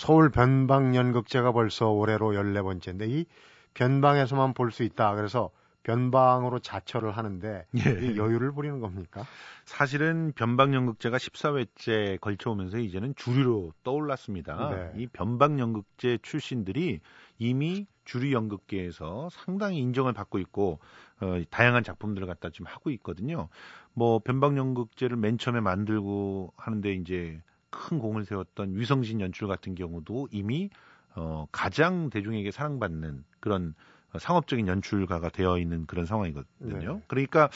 서울 0.06 0.30
변방연극제가 0.30 1.50
벌써 1.50 1.90
올해로 1.90 2.30
14번째인데 2.30 3.10
이 3.10 3.26
변방에서만 3.74 4.54
볼 4.54 4.70
수 4.70 4.84
있다. 4.84 5.16
그래서 5.16 5.50
변방으로 5.82 6.60
자처를 6.60 7.10
하는데 7.10 7.66
예. 7.76 8.16
여유를 8.16 8.52
부리는 8.52 8.78
겁니까? 8.78 9.24
사실은 9.64 10.30
변방연극제가 10.36 11.16
14회째 11.16 12.20
걸쳐오면서 12.20 12.78
이제는 12.78 13.16
주류로 13.16 13.72
떠올랐습니다. 13.82 14.70
네. 14.70 15.02
이 15.02 15.08
변방연극제 15.08 16.18
출신들이 16.22 17.00
이미 17.38 17.88
주류 18.04 18.30
연극계에서 18.32 19.28
상당히 19.32 19.78
인정을 19.78 20.12
받고 20.12 20.38
있고 20.38 20.78
어, 21.20 21.42
다양한 21.50 21.82
작품들을 21.82 22.28
갖다 22.28 22.50
지금 22.50 22.66
하고 22.66 22.90
있거든요. 22.90 23.48
뭐 23.92 24.20
변방연극제를 24.20 25.16
맨 25.16 25.36
처음에 25.36 25.58
만들고 25.58 26.52
하는데 26.56 26.92
이제 26.92 27.40
큰 27.70 27.98
공을 27.98 28.24
세웠던 28.24 28.76
위성진 28.76 29.20
연출 29.20 29.48
같은 29.48 29.74
경우도 29.74 30.28
이미 30.30 30.70
어, 31.14 31.46
가장 31.50 32.10
대중에게 32.10 32.50
사랑받는 32.50 33.24
그런 33.40 33.74
상업적인 34.18 34.66
연출가가 34.66 35.30
되어 35.30 35.58
있는 35.58 35.86
그런 35.86 36.06
상황이거든요. 36.06 36.94
네. 36.94 37.02
그러니까 37.06 37.50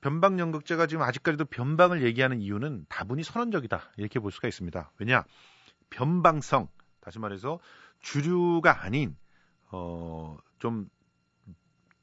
변방 0.00 0.38
연극제가 0.38 0.86
지금 0.86 1.02
아직까지도 1.02 1.44
변방을 1.46 2.02
얘기하는 2.02 2.40
이유는 2.40 2.86
다분히 2.88 3.22
선언적이다 3.22 3.80
이렇게 3.96 4.18
볼 4.18 4.32
수가 4.32 4.48
있습니다. 4.48 4.90
왜냐 4.98 5.24
변방성 5.90 6.68
다시 7.00 7.18
말해서 7.18 7.60
주류가 8.00 8.82
아닌 8.84 9.16
어, 9.70 10.36
좀 10.58 10.88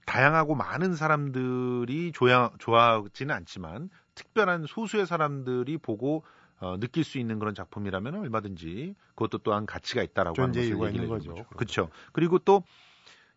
다양하고 0.05 0.55
많은 0.55 0.95
사람들이 0.95 2.13
좋아, 2.13 2.51
좋아하지는 2.59 3.35
않지만 3.35 3.89
특별한 4.15 4.65
소수의 4.65 5.05
사람들이 5.05 5.77
보고 5.77 6.23
어, 6.59 6.77
느낄 6.79 7.03
수 7.03 7.19
있는 7.19 7.39
그런 7.39 7.53
작품이라면 7.53 8.15
얼마든지 8.15 8.95
그것도 9.15 9.39
또한 9.39 9.65
가치가 9.65 10.01
있다라고 10.03 10.41
하는 10.41 10.53
것을 10.53 10.87
얘기를 10.87 11.07
거죠. 11.07 11.33
거죠. 11.33 11.45
그렇죠. 11.49 11.89
그리고 12.13 12.39
또 12.39 12.63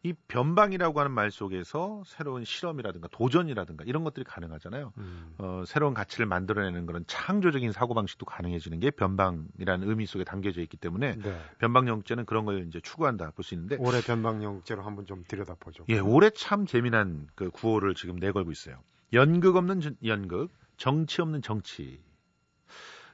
이 0.02 0.14
변방이라고 0.28 0.98
하는 0.98 1.12
말 1.12 1.30
속에서 1.30 2.02
새로운 2.06 2.44
실험이라든가 2.44 3.08
도전이라든가 3.08 3.84
이런 3.84 4.02
것들이 4.02 4.24
가능하잖아요. 4.24 4.94
음. 4.96 5.34
어, 5.36 5.62
새로운 5.66 5.92
가치를 5.92 6.24
만들어내는 6.24 6.86
그런 6.86 7.04
창조적인 7.06 7.70
사고 7.72 7.92
방식도 7.92 8.24
가능해지는 8.24 8.80
게 8.80 8.90
변방이라는 8.90 9.88
의미 9.88 10.06
속에 10.06 10.24
담겨져 10.24 10.62
있기 10.62 10.78
때문에 10.78 11.16
네. 11.16 11.40
변방영국제는 11.58 12.24
그런 12.24 12.46
걸 12.46 12.66
이제 12.66 12.80
추구한다 12.80 13.32
볼 13.32 13.44
수 13.44 13.54
있는데 13.54 13.76
올해 13.78 14.00
변방영국제로 14.00 14.82
한번 14.82 15.04
좀 15.04 15.24
들여다보죠. 15.28 15.84
예, 15.88 15.98
올해 15.98 16.30
참 16.30 16.64
재미난 16.66 17.26
그 17.34 17.50
구호를 17.50 17.94
지금 17.94 18.16
내걸고 18.16 18.52
있어요. 18.52 18.82
연극 19.12 19.56
없는 19.56 19.80
연극, 20.04 20.50
정치 20.78 21.20
없는 21.20 21.42
정치. 21.42 22.00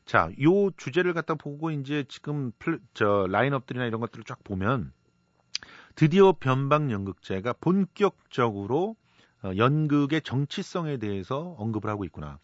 자, 0.07 0.31
요 0.41 0.71
주제를 0.71 1.13
갖다 1.13 1.35
보고 1.35 1.71
이제 1.71 2.05
지금 2.09 2.53
플, 2.59 2.81
저 2.95 3.27
라인업들이나 3.29 3.85
이런 3.87 4.01
것들을 4.01 4.25
쫙 4.25 4.43
보면 4.45 4.93
드디어 5.97 6.33
변방 6.33 6.91
연극제가 6.91 7.55
본격적으로 7.61 8.97
어, 9.43 9.51
연극의 9.57 10.23
정치성에 10.23 10.99
대해서 10.99 11.55
언급을 11.59 11.91
하고 11.91 12.05
있구나. 12.05 12.39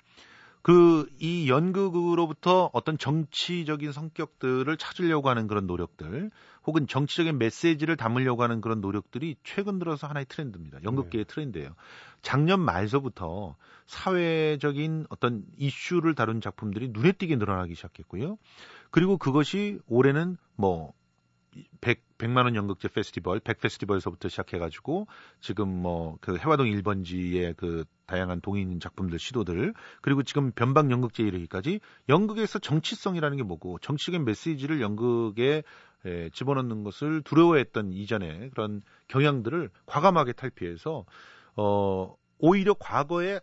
그 0.63 1.07
이 1.21 1.49
연극으로부터 1.49 2.71
어떤 2.73 2.99
정치적인 2.99 3.93
성격들을 3.93 4.77
찾으려고 4.77 5.29
하는 5.29 5.47
그런 5.47 5.67
노력들, 5.67 6.31
혹은 6.67 6.87
정치적인 6.87 7.39
메시지를 7.39 7.97
담으려고 7.97 8.43
하는 8.43 8.61
그런 8.61 8.81
노력들이 8.81 9.37
최근 9.43 9.79
들어서 9.79 10.07
하나의 10.07 10.27
트렌드입니다. 10.29 10.79
연극계의 10.85 11.25
네. 11.25 11.35
트렌드예요. 11.35 11.75
작년 12.23 12.61
말서부터 12.61 13.57
사회적인 13.87 15.07
어떤 15.09 15.45
이슈를 15.59 16.15
다룬 16.15 16.41
작품들이 16.41 16.89
눈에 16.89 17.13
띄게 17.13 17.37
늘어나기 17.37 17.75
시작했고요. 17.75 18.39
그리고 18.91 19.17
그것이 19.17 19.81
올해는 19.89 20.37
뭐 20.55 20.93
100, 21.81 22.01
100 22.19 22.31
만 22.31 22.47
원 22.47 22.55
연극제 22.57 22.89
페스티벌, 22.89 23.41
100 23.41 23.61
페스티벌에서부터 23.61 24.29
시작해가지고 24.29 25.07
지금 25.41 25.69
뭐 25.69 26.17
그 26.21 26.37
해화동 26.37 26.67
1번지의 26.67 27.57
그 27.57 27.85
다양한 28.07 28.41
동인 28.41 28.79
작품들 28.81 29.19
시도들 29.19 29.75
그리고 30.01 30.23
지금 30.23 30.53
변방 30.53 30.91
연극제 30.91 31.23
이르기까지 31.23 31.81
연극에서 32.09 32.59
정치성이라는 32.59 33.37
게 33.37 33.43
뭐고 33.43 33.79
정치적인 33.81 34.25
메시지를 34.25 34.81
연극에 34.81 35.63
에, 36.05 36.31
집어넣는 36.31 36.85
것을 36.85 37.23
두려워했던 37.23 37.93
이전의 37.93 38.51
그런 38.51 38.83
경향들을 39.09 39.71
과감하게 39.87 40.33
탈피해서 40.33 41.05
어 41.57 42.15
오히려 42.39 42.75
과거에 42.75 43.41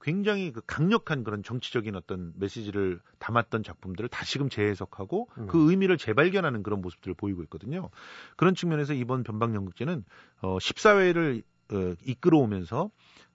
굉장히 0.00 0.52
그 0.52 0.60
강력한 0.66 1.24
그런 1.24 1.42
정치적인 1.42 1.96
어떤 1.96 2.32
메시지를 2.36 3.00
담았던 3.18 3.62
작품들을 3.62 4.08
다시금 4.08 4.48
재해석하고 4.48 5.28
음. 5.38 5.46
그 5.48 5.70
의미를 5.70 5.98
재발견하는 5.98 6.62
그런 6.62 6.80
모습들을 6.80 7.14
보이고 7.14 7.42
있거든요. 7.44 7.90
그런 8.36 8.54
측면에서 8.54 8.94
이번 8.94 9.22
변방연극제는 9.24 10.04
어 10.42 10.58
14회를 10.58 11.42
어, 11.72 11.94
이끌어오면서 12.04 12.90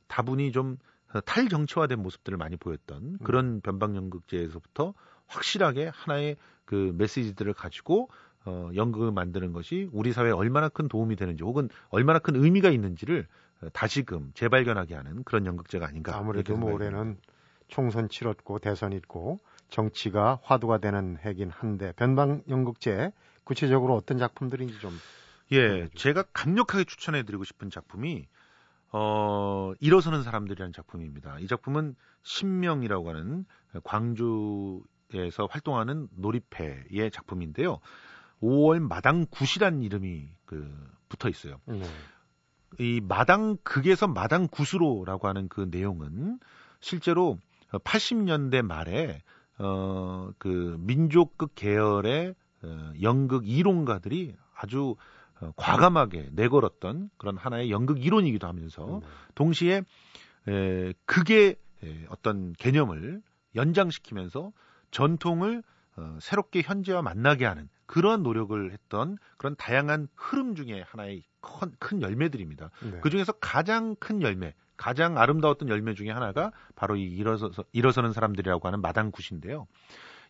다분히 0.08 0.51
좀 0.51 0.77
탈정치화된 1.25 2.00
모습들을 2.01 2.38
많이 2.38 2.58
보였던 2.58 3.03
음. 3.03 3.17
그런 3.24 3.62
변방연극제에서부터 3.62 4.93
확실하게 5.27 5.91
하나의 5.93 6.38
그 6.65 6.93
메시지들을 6.98 7.53
가지고 7.53 8.10
어, 8.46 8.70
연극을 8.75 9.12
만드는 9.12 9.53
것이 9.53 9.89
우리 9.91 10.12
사회에 10.12 10.32
얼마나 10.32 10.70
큰 10.70 10.88
도움이 10.88 11.15
되는지 11.15 11.43
혹은 11.43 11.70
얼마나 11.89 12.20
큰 12.20 12.36
의미가 12.36 12.70
있는지를 12.70 13.27
다시금 13.72 14.32
재발견하게 14.34 14.96
하는 14.96 15.24
그런 15.24 15.46
연극제가 15.46 15.88
아닌가. 15.88 16.17
아무래도 16.17 16.58
뭐 16.58 16.74
올해는 16.74 17.17
총선 17.67 18.10
치렀고 18.10 18.60
대선 18.60 18.93
있고 18.93 19.39
정치가 19.70 20.39
화두가 20.43 20.77
되는 20.77 21.17
해긴 21.25 21.50
한데 21.50 21.93
변방 21.96 22.43
연극제 22.48 23.12
구체적으로 23.43 23.96
어떤 23.96 24.17
작품들인지 24.17 24.79
좀 24.79 24.91
예, 25.51 25.89
제가 25.96 26.24
강력하게 26.34 26.84
추천해 26.86 27.24
드리고 27.24 27.43
싶은 27.43 27.70
작품이 27.70 28.27
어, 28.91 29.74
일어서는 29.79 30.24
사람들이라는 30.24 30.72
작품입니다. 30.72 31.39
이 31.39 31.48
작품은 31.48 31.96
신명이라고 32.22 33.10
하는 33.10 33.46
광주에서 33.84 35.47
활동하는 35.49 36.08
놀이패의 36.15 37.12
작품인데요. 37.12 37.80
5월 38.41 38.80
마당 38.80 39.26
굿이라는 39.26 39.82
이름이 39.82 40.30
그 40.45 40.71
붙어 41.10 41.30
있어요. 41.30 41.60
네. 41.65 41.84
이 42.80 43.02
마당 43.02 43.58
극에서 43.64 44.08
마당 44.08 44.48
구스로라고 44.48 45.28
하는 45.28 45.48
그 45.48 45.68
내용은 45.70 46.40
실제로 46.80 47.38
80년대 47.72 48.62
말에 48.62 49.22
어 49.60 50.04
그 50.38 50.78
민족극 50.80 51.56
계열의 51.56 52.36
어, 52.64 52.94
연극 53.02 53.48
이론가들이 53.48 54.36
아주 54.56 54.96
어, 55.42 55.52
과감하게 55.56 56.30
내걸었던 56.32 57.10
그런 57.18 57.38
하나의 57.38 57.72
연극 57.72 58.04
이론이기도 58.04 58.48
하면서 58.48 59.00
네. 59.02 59.08
동시에 59.36 59.84
에, 60.48 60.94
극의 61.06 61.56
에, 61.84 62.06
어떤 62.10 62.54
개념을 62.54 63.22
연장시키면서 63.56 64.52
전통을 64.92 65.64
어, 65.98 66.18
새롭게 66.22 66.62
현재와 66.62 67.02
만나게 67.02 67.46
하는 67.46 67.70
그런 67.93 68.23
노력을 68.23 68.71
했던 68.71 69.19
그런 69.38 69.56
다양한 69.56 70.08
흐름 70.15 70.56
중에 70.56 70.82
하나의 70.82 71.21
큰, 71.41 71.71
큰 71.77 72.01
열매들입니다. 72.01 72.71
네. 72.91 72.99
그 73.01 73.12
중에서 73.12 73.34
가장 73.34 73.95
큰 73.97 74.23
열매, 74.23 74.56
가장 74.77 75.19
아름다웠던 75.19 75.69
열매 75.69 75.93
중에 75.93 76.10
하나가 76.10 76.51
바로 76.73 76.95
이 76.95 77.03
일어서, 77.03 77.51
일어서는 77.71 78.12
사람들이라고 78.12 78.67
하는 78.67 78.82
마당굿인데요. 78.82 79.67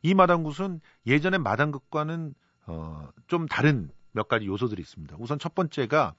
이 0.01 0.13
마당굿은 0.13 0.81
예전의 1.07 1.39
마당극과는 1.39 2.33
어, 2.65 3.07
좀 3.27 3.45
다른 3.45 3.89
몇 4.11 4.27
가지 4.27 4.45
요소들이 4.45 4.81
있습니다. 4.81 5.15
우선 5.17 5.39
첫 5.39 5.55
번째가 5.55 6.15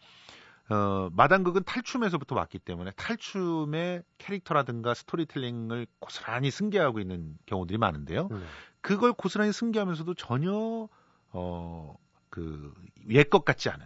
어, 0.71 1.11
마당극은 1.13 1.65
탈춤에서부터 1.65 2.37
왔기 2.37 2.59
때문에 2.61 2.93
탈춤의 2.93 4.03
캐릭터라든가 4.17 4.95
스토리텔링을 4.95 5.89
고스란히 5.99 6.51
승계하고 6.51 7.01
있는 7.01 7.37
경우들이 7.45 7.77
많은데요. 7.77 8.29
네. 8.31 8.39
그걸 8.81 9.13
고스란히 9.13 9.53
승계하면서도 9.53 10.15
전혀 10.15 10.89
어, 11.35 11.95
그, 12.31 12.73
옛것 13.09 13.45
같지 13.45 13.69
않은, 13.69 13.85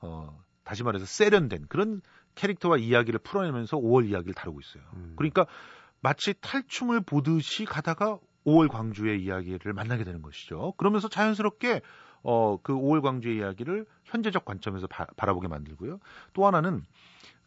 어, 0.00 0.42
다시 0.64 0.82
말해서 0.82 1.06
세련된 1.06 1.66
그런 1.68 2.00
캐릭터와 2.34 2.78
이야기를 2.78 3.20
풀어내면서 3.20 3.76
5월 3.78 4.08
이야기를 4.08 4.34
다루고 4.34 4.60
있어요. 4.60 4.82
음. 4.94 5.14
그러니까 5.16 5.46
마치 6.00 6.34
탈춤을 6.40 7.00
보듯이 7.00 7.64
가다가 7.64 8.18
5월 8.46 8.68
광주의 8.68 9.22
이야기를 9.22 9.72
만나게 9.72 10.04
되는 10.04 10.22
것이죠. 10.22 10.72
그러면서 10.76 11.08
자연스럽게 11.08 11.82
어, 12.22 12.58
그 12.62 12.74
5월 12.74 13.02
광주의 13.02 13.38
이야기를 13.38 13.86
현재적 14.04 14.44
관점에서 14.44 14.86
바, 14.86 15.06
바라보게 15.16 15.48
만들고요. 15.48 16.00
또 16.32 16.46
하나는 16.46 16.82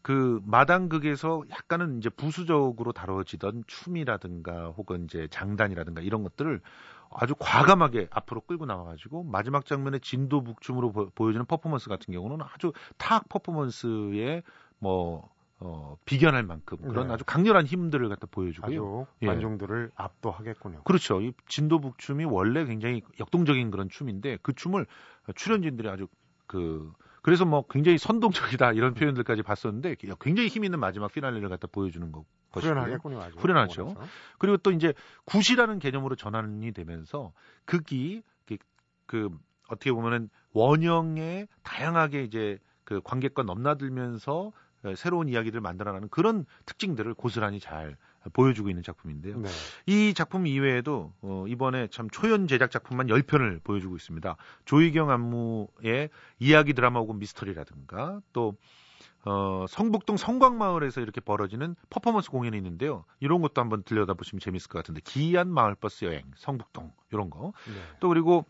그 0.01 0.41
마당극에서 0.45 1.43
약간은 1.51 1.99
이제 1.99 2.10
부수적으로 2.10 2.91
다뤄지던 2.91 3.63
춤이라든가 3.67 4.69
혹은 4.71 5.06
이제 5.06 5.27
장단이라든가 5.30 6.01
이런 6.01 6.23
것들을 6.23 6.62
아주 7.13 7.36
과감하게 7.38 8.08
앞으로 8.12 8.41
끌고 8.41 8.65
나와가지고 8.65 9.24
마지막 9.24 9.65
장면에 9.65 10.00
진도 10.00 10.43
북춤으로 10.43 10.91
보, 10.91 11.28
여주는 11.28 11.45
퍼포먼스 11.45 11.89
같은 11.89 12.13
경우는 12.13 12.45
아주 12.54 12.74
탁 12.97 13.28
퍼포먼스에 13.30 14.41
뭐 14.80 15.30
어, 15.60 15.95
비견할 16.06 16.43
만큼 16.43 16.78
그런 16.80 17.08
네. 17.08 17.13
아주 17.13 17.24
강렬한 17.24 17.65
힘들을 17.65 18.10
갖다 18.10 18.28
보여주고요. 18.32 19.08
아주 19.21 19.28
관중들을 19.28 19.91
예. 19.91 19.93
압도하겠군요. 19.95 20.82
그렇죠. 20.84 21.21
이 21.21 21.34
진도 21.47 21.80
북춤이 21.80 22.26
원래 22.26 22.65
굉장히 22.65 23.04
역동적인 23.19 23.69
그런 23.69 23.88
춤인데 23.89 24.39
그 24.41 24.54
춤을 24.54 24.88
출연진들이 25.36 25.88
아주 25.88 26.08
그 26.47 26.91
그래서 27.21 27.45
뭐 27.45 27.63
굉장히 27.69 28.00
선동적이다 28.00 28.74
이런 28.74 28.95
표현들까지 28.95 29.43
봤었는데 29.43 29.97
굉장히 30.19 30.50
힘 30.50 30.63
있는 30.63 30.80
마지막 30.80 31.12
피날레를 31.13 31.50
갖다 31.50 31.67
보여주는 31.71 32.12
거. 32.12 32.26
후련하겠군요. 32.51 33.21
아주. 33.21 33.37
후련하죠. 33.37 33.95
그리고 34.37 34.57
또 34.57 34.71
이제 34.71 34.93
굿이라는 35.25 35.79
개념으로 35.79 36.15
전환이 36.15 36.71
되면서 36.71 37.31
극이 37.65 38.23
그, 38.45 38.57
그 39.05 39.29
어떻게 39.69 39.91
보면은 39.91 40.29
원형에 40.53 41.47
다양하게 41.63 42.23
이제 42.23 42.59
그 42.83 43.01
관객과 43.03 43.43
넘나들면서 43.43 44.51
새로운 44.95 45.29
이야기를 45.29 45.61
만들어가는 45.61 46.09
그런 46.09 46.45
특징들을 46.65 47.13
고스란히 47.13 47.59
잘 47.59 47.95
보여주고 48.33 48.69
있는 48.69 48.83
작품인데요. 48.83 49.39
네. 49.39 49.49
이 49.85 50.13
작품 50.13 50.45
이외에도 50.45 51.13
어, 51.21 51.45
이번에 51.47 51.87
참 51.87 52.09
초연 52.09 52.47
제작 52.47 52.69
작품만 52.69 53.07
10편을 53.07 53.63
보여주고 53.63 53.95
있습니다. 53.95 54.35
조희경 54.65 55.09
안무의 55.09 56.09
이야기 56.39 56.73
드라마 56.73 56.99
혹은 56.99 57.17
미스터리라든가 57.19 58.21
또 58.33 58.55
어, 59.23 59.65
성북동 59.69 60.17
성광마을에서 60.17 61.01
이렇게 61.01 61.21
벌어지는 61.21 61.75
퍼포먼스 61.89 62.29
공연이 62.29 62.57
있는데요. 62.57 63.05
이런 63.19 63.41
것도 63.41 63.62
한번 63.62 63.84
들여다 63.84 64.15
보시면 64.15 64.39
재밌을 64.39 64.69
것 64.69 64.79
같은데 64.79 65.01
기이한 65.03 65.49
마을버스 65.49 66.05
여행 66.05 66.23
성북동 66.36 66.91
이런 67.12 67.29
거. 67.29 67.53
네. 67.67 67.73
또 67.99 68.10
그리고 68.10 68.45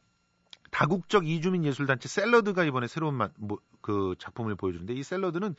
다국적 0.72 1.28
이주민 1.28 1.66
예술단체 1.66 2.08
샐러드가 2.08 2.64
이번에 2.64 2.88
새로운 2.88 3.16
마, 3.16 3.30
뭐, 3.38 3.60
그 3.82 4.16
작품을 4.18 4.56
보여주는데 4.56 4.94
이 4.94 5.04
샐러드는 5.04 5.56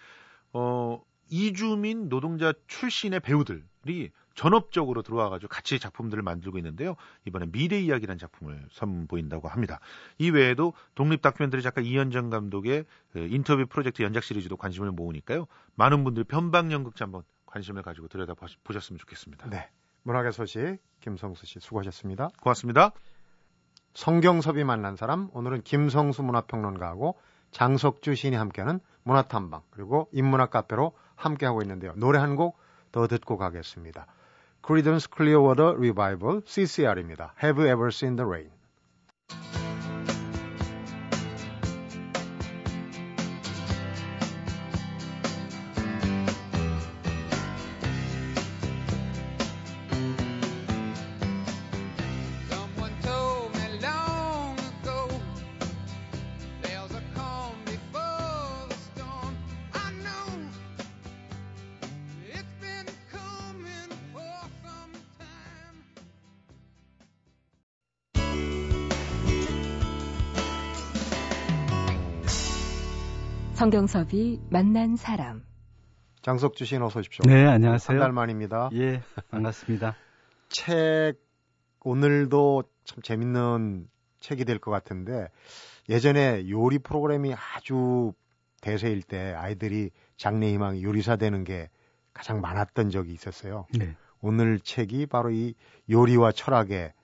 어 0.54 1.02
이주민 1.28 2.08
노동자 2.08 2.52
출신의 2.66 3.20
배우들이 3.20 4.10
전업적으로 4.34 5.02
들어와가지고 5.02 5.48
같이 5.48 5.78
작품들을 5.78 6.22
만들고 6.22 6.58
있는데요. 6.58 6.96
이번에 7.26 7.46
미래 7.50 7.80
이야기라는 7.80 8.18
작품을 8.18 8.66
선보인다고 8.70 9.48
합니다. 9.48 9.80
이 10.18 10.30
외에도 10.30 10.72
독립 10.94 11.22
다큐멘터리 11.22 11.62
작가 11.62 11.80
이현정 11.80 12.30
감독의 12.30 12.84
그 13.12 13.18
인터뷰 13.30 13.66
프로젝트 13.66 14.02
연작 14.02 14.24
시리즈도 14.24 14.56
관심을 14.56 14.90
모으니까요. 14.92 15.46
많은 15.74 16.04
분들 16.04 16.24
변방연극자 16.24 17.04
한번 17.04 17.22
관심을 17.46 17.82
가지고 17.82 18.08
들여다 18.08 18.34
보셨으면 18.64 18.98
좋겠습니다. 18.98 19.50
네. 19.50 19.68
문학의 20.04 20.32
소식 20.32 20.78
김성수 21.00 21.46
씨 21.46 21.60
수고하셨습니다. 21.60 22.30
고맙습니다. 22.40 22.92
성경섭이 23.94 24.64
만난 24.64 24.96
사람 24.96 25.28
오늘은 25.34 25.62
김성수 25.62 26.22
문화평론가하고 26.22 27.18
장석주 27.50 28.14
시인이 28.14 28.36
함께하는 28.36 28.80
문화탐방 29.04 29.62
그리고 29.70 30.08
인문학 30.12 30.50
카페로 30.50 30.92
함께하고 31.24 31.62
있는데요. 31.62 31.92
노래 31.96 32.18
한 32.18 32.36
곡 32.36 32.58
더 32.92 33.06
듣고 33.06 33.38
가겠습니다. 33.38 34.06
Creedence 34.64 35.08
Clearwater 35.16 35.74
Revival 35.76 36.42
CCR입니다. 36.44 37.34
Have 37.42 37.58
you 37.58 37.68
ever 37.72 37.88
seen 37.88 38.16
the 38.16 38.26
rain? 38.28 38.50
성경섭이 73.66 74.40
만난 74.50 74.96
사람. 74.96 75.44
장석주 76.22 76.64
씨 76.64 76.74
어서 76.78 76.98
오십시오. 76.98 77.22
네, 77.28 77.46
안녕하세요. 77.46 77.96
한 77.96 78.04
달 78.06 78.12
만입니다. 78.12 78.68
예, 78.72 79.00
반갑습니다. 79.30 79.94
책 80.50 81.14
오늘도 81.84 82.64
참 82.82 83.02
재밌는 83.02 83.86
책이 84.18 84.46
될 84.46 84.58
것 84.58 84.72
같은데 84.72 85.28
예전에 85.88 86.48
요리 86.50 86.80
프로그램이 86.80 87.34
아주 87.34 88.12
대세일 88.60 89.00
때 89.04 89.32
아이들이 89.32 89.90
장래희망 90.16 90.82
요리사 90.82 91.14
되는 91.14 91.44
게 91.44 91.70
가장 92.12 92.40
많았던 92.40 92.90
적이 92.90 93.12
있었어요. 93.12 93.66
네. 93.78 93.94
오늘 94.20 94.58
책이 94.58 95.06
바로 95.06 95.30
이 95.30 95.54
요리와 95.88 96.32
철학의 96.32 96.94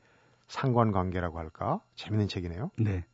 상관관계라고 0.49 1.38
할까? 1.38 1.81
재밌는 1.94 2.27
책이네요. 2.27 2.73
네. 2.81 3.05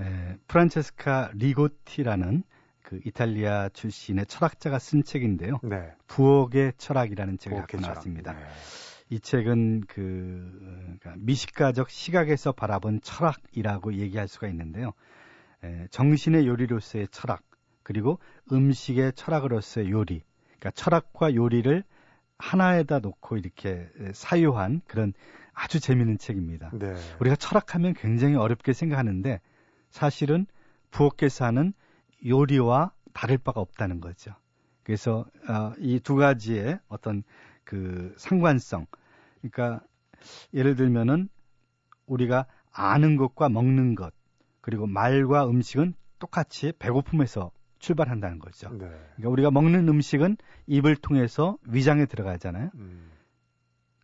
에, 0.00 0.36
프란체스카 0.48 1.30
리고티라는 1.32 2.42
그 2.88 2.98
이탈리아 3.04 3.68
출신의 3.68 4.24
철학자가 4.24 4.78
쓴 4.78 5.02
책인데요. 5.02 5.60
네. 5.62 5.92
부엌의 6.06 6.72
철학이라는 6.78 7.36
책을 7.36 7.58
갖고. 7.58 7.80
나왔습니다. 7.80 8.32
네. 8.32 8.40
이 9.10 9.20
책은 9.20 9.82
그 9.82 10.96
그러니까 10.98 11.14
미식가적 11.18 11.90
시각에서 11.90 12.52
바라본 12.52 13.02
철학이라고 13.02 13.92
얘기할 13.92 14.26
수가 14.26 14.48
있는데요. 14.48 14.92
에, 15.62 15.86
정신의 15.90 16.46
요리로서의 16.46 17.08
철학 17.10 17.42
그리고 17.82 18.20
음식의 18.50 19.12
철학으로서의 19.12 19.90
요리. 19.90 20.22
그러니까 20.46 20.70
철학과 20.70 21.34
요리를 21.34 21.84
하나에다 22.38 23.00
놓고 23.00 23.36
이렇게 23.36 23.86
사유한 24.14 24.80
그런 24.86 25.12
아주 25.52 25.78
재미있는 25.78 26.16
책입니다. 26.16 26.70
네. 26.72 26.94
우리가 27.20 27.36
철학하면 27.36 27.92
굉장히 27.92 28.36
어렵게 28.36 28.72
생각하는데 28.72 29.42
사실은 29.90 30.46
부엌에서 30.90 31.44
하는 31.44 31.74
요리와 32.26 32.92
다를 33.12 33.38
바가 33.38 33.60
없다는 33.60 34.00
거죠. 34.00 34.32
그래서 34.82 35.26
어, 35.48 35.72
이 35.78 36.00
두 36.00 36.16
가지의 36.16 36.78
어떤 36.88 37.22
그 37.64 38.14
상관성, 38.16 38.86
그러니까 39.40 39.80
예를 40.54 40.76
들면은 40.76 41.28
우리가 42.06 42.46
아는 42.72 43.16
것과 43.16 43.48
먹는 43.48 43.94
것, 43.94 44.12
그리고 44.60 44.86
말과 44.86 45.46
음식은 45.48 45.94
똑같이 46.18 46.72
배고픔에서 46.78 47.50
출발한다는 47.78 48.38
거죠. 48.38 48.70
네. 48.70 48.78
그러니까 49.16 49.28
우리가 49.28 49.50
먹는 49.50 49.88
음식은 49.88 50.36
입을 50.66 50.96
통해서 50.96 51.58
위장에 51.66 52.06
들어가잖아요. 52.06 52.70
음, 52.74 53.10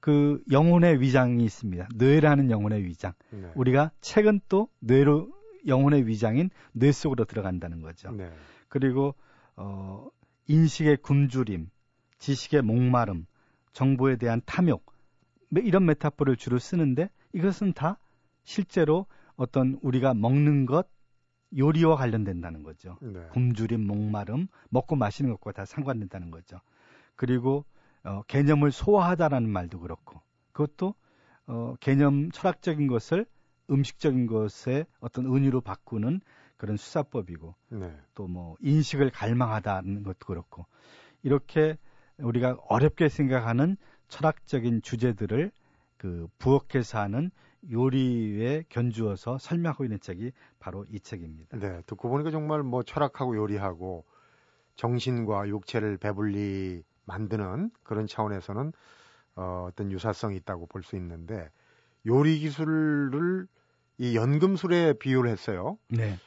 그 0.00 0.42
영혼의 0.52 1.00
위장이 1.00 1.42
있습니다. 1.44 1.88
뇌라는 1.94 2.50
영혼의 2.50 2.84
위장. 2.84 3.12
네. 3.30 3.50
우리가 3.54 3.90
책은 4.00 4.42
또 4.48 4.68
뇌로 4.80 5.32
영혼의 5.66 6.06
위장인 6.06 6.50
뇌 6.72 6.92
속으로 6.92 7.24
들어간다는 7.24 7.80
거죠. 7.82 8.10
네. 8.10 8.30
그리고 8.68 9.14
어 9.56 10.08
인식의 10.46 10.98
굶주림, 10.98 11.70
지식의 12.18 12.62
목마름, 12.62 13.26
정보에 13.72 14.16
대한 14.16 14.40
탐욕 14.44 14.84
뭐 15.48 15.62
이런 15.62 15.86
메타포를 15.86 16.36
주로 16.36 16.58
쓰는데 16.58 17.10
이것은 17.32 17.72
다 17.72 17.98
실제로 18.42 19.06
어떤 19.36 19.78
우리가 19.82 20.14
먹는 20.14 20.66
것 20.66 20.88
요리와 21.56 21.96
관련된다는 21.96 22.62
거죠. 22.62 22.98
네. 23.00 23.26
굶주림, 23.30 23.86
목마름, 23.86 24.48
먹고 24.70 24.96
마시는 24.96 25.30
것과 25.32 25.52
다 25.52 25.64
상관된다는 25.64 26.30
거죠. 26.30 26.60
그리고 27.14 27.64
어, 28.02 28.22
개념을 28.26 28.72
소화하다라는 28.72 29.48
말도 29.48 29.80
그렇고 29.80 30.20
그것도 30.52 30.94
어, 31.46 31.74
개념 31.80 32.30
철학적인 32.30 32.86
것을 32.86 33.26
음식적인 33.70 34.26
것에 34.26 34.86
어떤 35.00 35.26
은유로 35.26 35.60
바꾸는 35.60 36.20
그런 36.56 36.76
수사법이고 36.76 37.54
네. 37.70 37.96
또뭐 38.14 38.56
인식을 38.60 39.10
갈망하다는 39.10 40.02
것도 40.02 40.26
그렇고 40.26 40.66
이렇게 41.22 41.76
우리가 42.18 42.58
어렵게 42.68 43.08
생각하는 43.08 43.76
철학적인 44.08 44.82
주제들을 44.82 45.50
그 45.96 46.28
부엌에서 46.38 46.98
하는 46.98 47.30
요리에 47.70 48.64
견주어서 48.68 49.38
설명하고 49.38 49.84
있는 49.84 49.98
책이 49.98 50.32
바로 50.58 50.84
이 50.90 51.00
책입니다. 51.00 51.56
네, 51.56 51.80
듣고 51.86 52.10
보니까 52.10 52.30
정말 52.30 52.62
뭐 52.62 52.82
철학하고 52.82 53.36
요리하고 53.36 54.04
정신과 54.76 55.48
육체를 55.48 55.96
배불리 55.96 56.82
만드는 57.06 57.70
그런 57.82 58.06
차원에서는 58.06 58.72
어, 59.36 59.66
어떤 59.68 59.90
유사성이 59.90 60.36
있다고 60.36 60.66
볼 60.66 60.82
수 60.82 60.96
있는데 60.96 61.50
요리 62.06 62.38
기술을 62.38 63.46
이 63.98 64.16
연금술에 64.16 64.94
비유를 64.94 65.30
했어요. 65.30 65.78
네. 65.88 66.18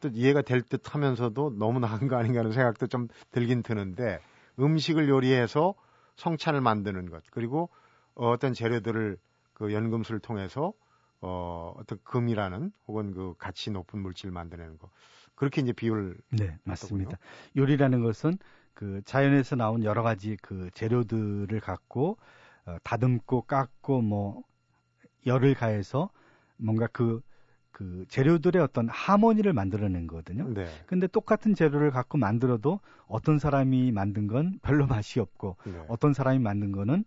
또 0.00 0.08
이해가 0.08 0.42
될 0.42 0.62
듯 0.62 0.94
하면서도 0.94 1.56
너무 1.58 1.78
나은 1.80 2.08
거 2.08 2.16
아닌가 2.16 2.40
하는 2.40 2.52
생각도 2.52 2.86
좀 2.86 3.08
들긴 3.30 3.62
드는데 3.62 4.20
음식을 4.58 5.08
요리해서 5.08 5.74
성찬을 6.16 6.60
만드는 6.60 7.10
것 7.10 7.22
그리고 7.30 7.70
어떤 8.14 8.52
재료들을 8.54 9.18
그 9.52 9.72
연금술을 9.72 10.20
통해서 10.20 10.72
어, 11.20 11.74
어떤 11.76 11.98
금이라는 12.02 12.72
혹은 12.88 13.12
그 13.12 13.34
가치 13.38 13.70
높은 13.70 14.00
물질을 14.00 14.32
만드는 14.32 14.78
거 14.78 14.90
그렇게 15.34 15.60
이제 15.60 15.72
비율을 15.72 16.16
네, 16.30 16.56
맞습니다. 16.64 17.18
요리라는 17.56 18.02
것은 18.02 18.38
그 18.72 19.02
자연에서 19.04 19.56
나온 19.56 19.84
여러 19.84 20.02
가지 20.02 20.36
그 20.40 20.70
재료들을 20.72 21.60
갖고 21.60 22.16
어, 22.64 22.76
다듬고 22.82 23.42
깎고 23.42 24.00
뭐 24.00 24.42
열을 25.26 25.54
가해서 25.54 26.10
뭔가 26.56 26.86
그, 26.86 27.22
그 27.70 28.04
재료들의 28.08 28.60
어떤 28.62 28.88
하모니를 28.88 29.52
만들어낸 29.52 30.06
거거든요. 30.06 30.48
네. 30.48 30.66
근데 30.86 31.06
똑같은 31.06 31.54
재료를 31.54 31.90
갖고 31.90 32.18
만들어도 32.18 32.80
어떤 33.06 33.38
사람이 33.38 33.92
만든 33.92 34.26
건 34.26 34.58
별로 34.62 34.86
맛이 34.86 35.20
없고 35.20 35.56
네. 35.64 35.84
어떤 35.88 36.12
사람이 36.12 36.38
만든 36.38 36.72
거는 36.72 37.04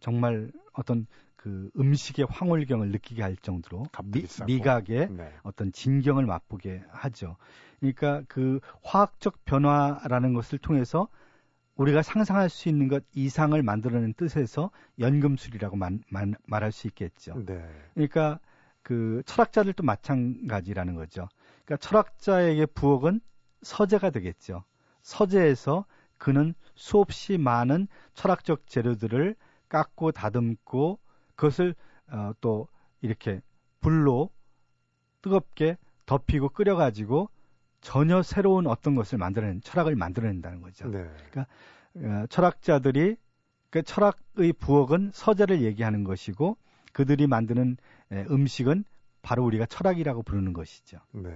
정말 0.00 0.50
어떤 0.72 1.06
그 1.36 1.70
음식의 1.78 2.26
황홀경을 2.30 2.90
느끼게 2.90 3.22
할 3.22 3.36
정도로 3.36 3.84
미. 4.04 4.26
미각의 4.46 5.08
네. 5.10 5.32
어떤 5.42 5.72
진경을 5.72 6.24
맛보게 6.24 6.82
하죠. 6.88 7.36
그러니까 7.80 8.22
그 8.28 8.60
화학적 8.82 9.44
변화라는 9.44 10.32
것을 10.32 10.58
통해서 10.58 11.08
우리가 11.76 12.02
상상할 12.02 12.48
수 12.48 12.68
있는 12.68 12.88
것 12.88 13.04
이상을 13.14 13.60
만들어낸 13.62 14.14
뜻에서 14.14 14.70
연금술이라고 14.98 15.76
만- 15.76 16.02
만- 16.08 16.34
말할 16.46 16.70
수 16.72 16.86
있겠죠. 16.86 17.34
네. 17.44 17.64
그러니까 17.94 18.38
그 18.82 19.22
철학자들도 19.26 19.82
마찬가지라는 19.82 20.94
거죠. 20.94 21.28
그러니까 21.64 21.76
철학자에게 21.86 22.66
부엌은 22.66 23.20
서재가 23.62 24.10
되겠죠. 24.10 24.64
서재에서 25.02 25.86
그는 26.18 26.54
수없이 26.74 27.38
많은 27.38 27.88
철학적 28.14 28.66
재료들을 28.68 29.34
깎고 29.68 30.12
다듬고 30.12 31.00
그것을 31.34 31.74
어, 32.08 32.32
또 32.40 32.68
이렇게 33.00 33.40
불로 33.80 34.30
뜨겁게 35.22 35.76
덮이고 36.06 36.50
끓여가지고 36.50 37.30
전혀 37.84 38.22
새로운 38.22 38.66
어떤 38.66 38.94
것을 38.94 39.18
만들어낸 39.18 39.60
철학을 39.60 39.94
만들어낸다는 39.94 40.62
거죠. 40.62 40.88
네. 40.90 41.06
어, 41.96 42.26
철학자들이 42.28 43.16
그 43.70 43.82
철학의 43.82 44.54
부엌은 44.58 45.10
서재를 45.12 45.60
얘기하는 45.62 46.02
것이고 46.02 46.56
그들이 46.92 47.26
만드는 47.26 47.76
에, 48.10 48.24
음식은 48.30 48.84
바로 49.22 49.44
우리가 49.44 49.66
철학이라고 49.66 50.22
부르는 50.22 50.54
것이죠. 50.54 50.98
네. 51.12 51.30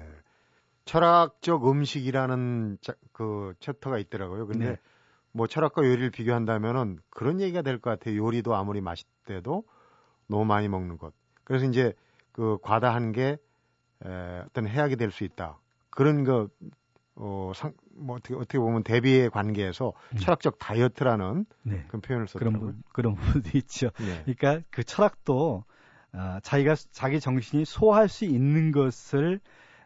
철학적 0.84 1.68
음식이라는 1.68 2.78
자, 2.80 2.94
그 3.12 3.54
챕터가 3.61 3.98
있더라고요. 3.98 4.46
근데 4.46 4.70
네. 4.70 4.76
뭐 5.32 5.46
철학과 5.46 5.82
요리를 5.84 6.11
비교한다면은 6.11 6.98
그런 7.11 7.40
얘기가 7.40 7.61
될 7.62 7.78
것 7.78 7.90
같아요. 7.90 8.16
요리도 8.16 8.54
아무리 8.56 8.80
맛있대도 8.80 9.64
너무 10.28 10.44
많이 10.46 10.68
먹는 10.68 10.96
것. 10.96 11.12
그래서 11.44 11.66
이제 11.66 11.92
그 12.32 12.56
과다한 12.62 13.12
게 13.12 13.37
에, 14.04 14.42
어떤 14.46 14.66
해악이 14.66 14.96
될 14.96 15.11
수 15.11 15.24
있다. 15.24 15.58
그런 15.90 16.24
거 16.24 16.48
어, 17.16 17.53
상, 17.55 17.72
뭐 17.94 18.16
어떻게, 18.16 18.35
어떻게 18.35 18.59
보면 18.59 18.85
대비의 18.85 19.31
관계에서 19.31 19.92
음. 20.12 20.18
철학적 20.18 20.59
다이어트라는 20.59 21.46
네. 21.62 21.85
그런 21.88 22.01
표현을 22.01 22.27
그런 22.27 22.53
썼더라고요. 22.53 22.72
부, 22.72 22.79
그런 22.92 23.14
부분도 23.16 23.51
있죠. 23.59 23.90
네. 23.98 24.22
그러니까 24.24 24.64
그 24.70 24.85
철학도 24.85 25.64
아, 26.12 26.40
자기가 26.42 26.77
자기 26.90 27.20
정신이 27.20 27.64
소화할 27.64 28.09
수 28.09 28.24
있는 28.24 28.72
것을 28.72 29.40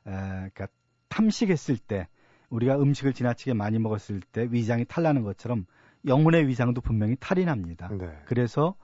에, 0.07 0.11
그러니까 0.11 0.67
탐식했을 1.09 1.79
때 1.79 2.09
우리가 2.51 2.77
음식을 2.77 3.15
지나치게 3.15 3.55
많이 3.55 3.79
먹었을 3.79 4.21
때 4.21 4.47
위장이 4.51 4.85
탈나는 4.85 5.23
것처럼 5.23 5.67
영혼의 6.07 6.47
위장도 6.49 6.81
분명히 6.83 7.17
탈이 7.19 7.45
납니다. 7.45 7.88
네. 7.91 8.21
그래서 8.27 8.75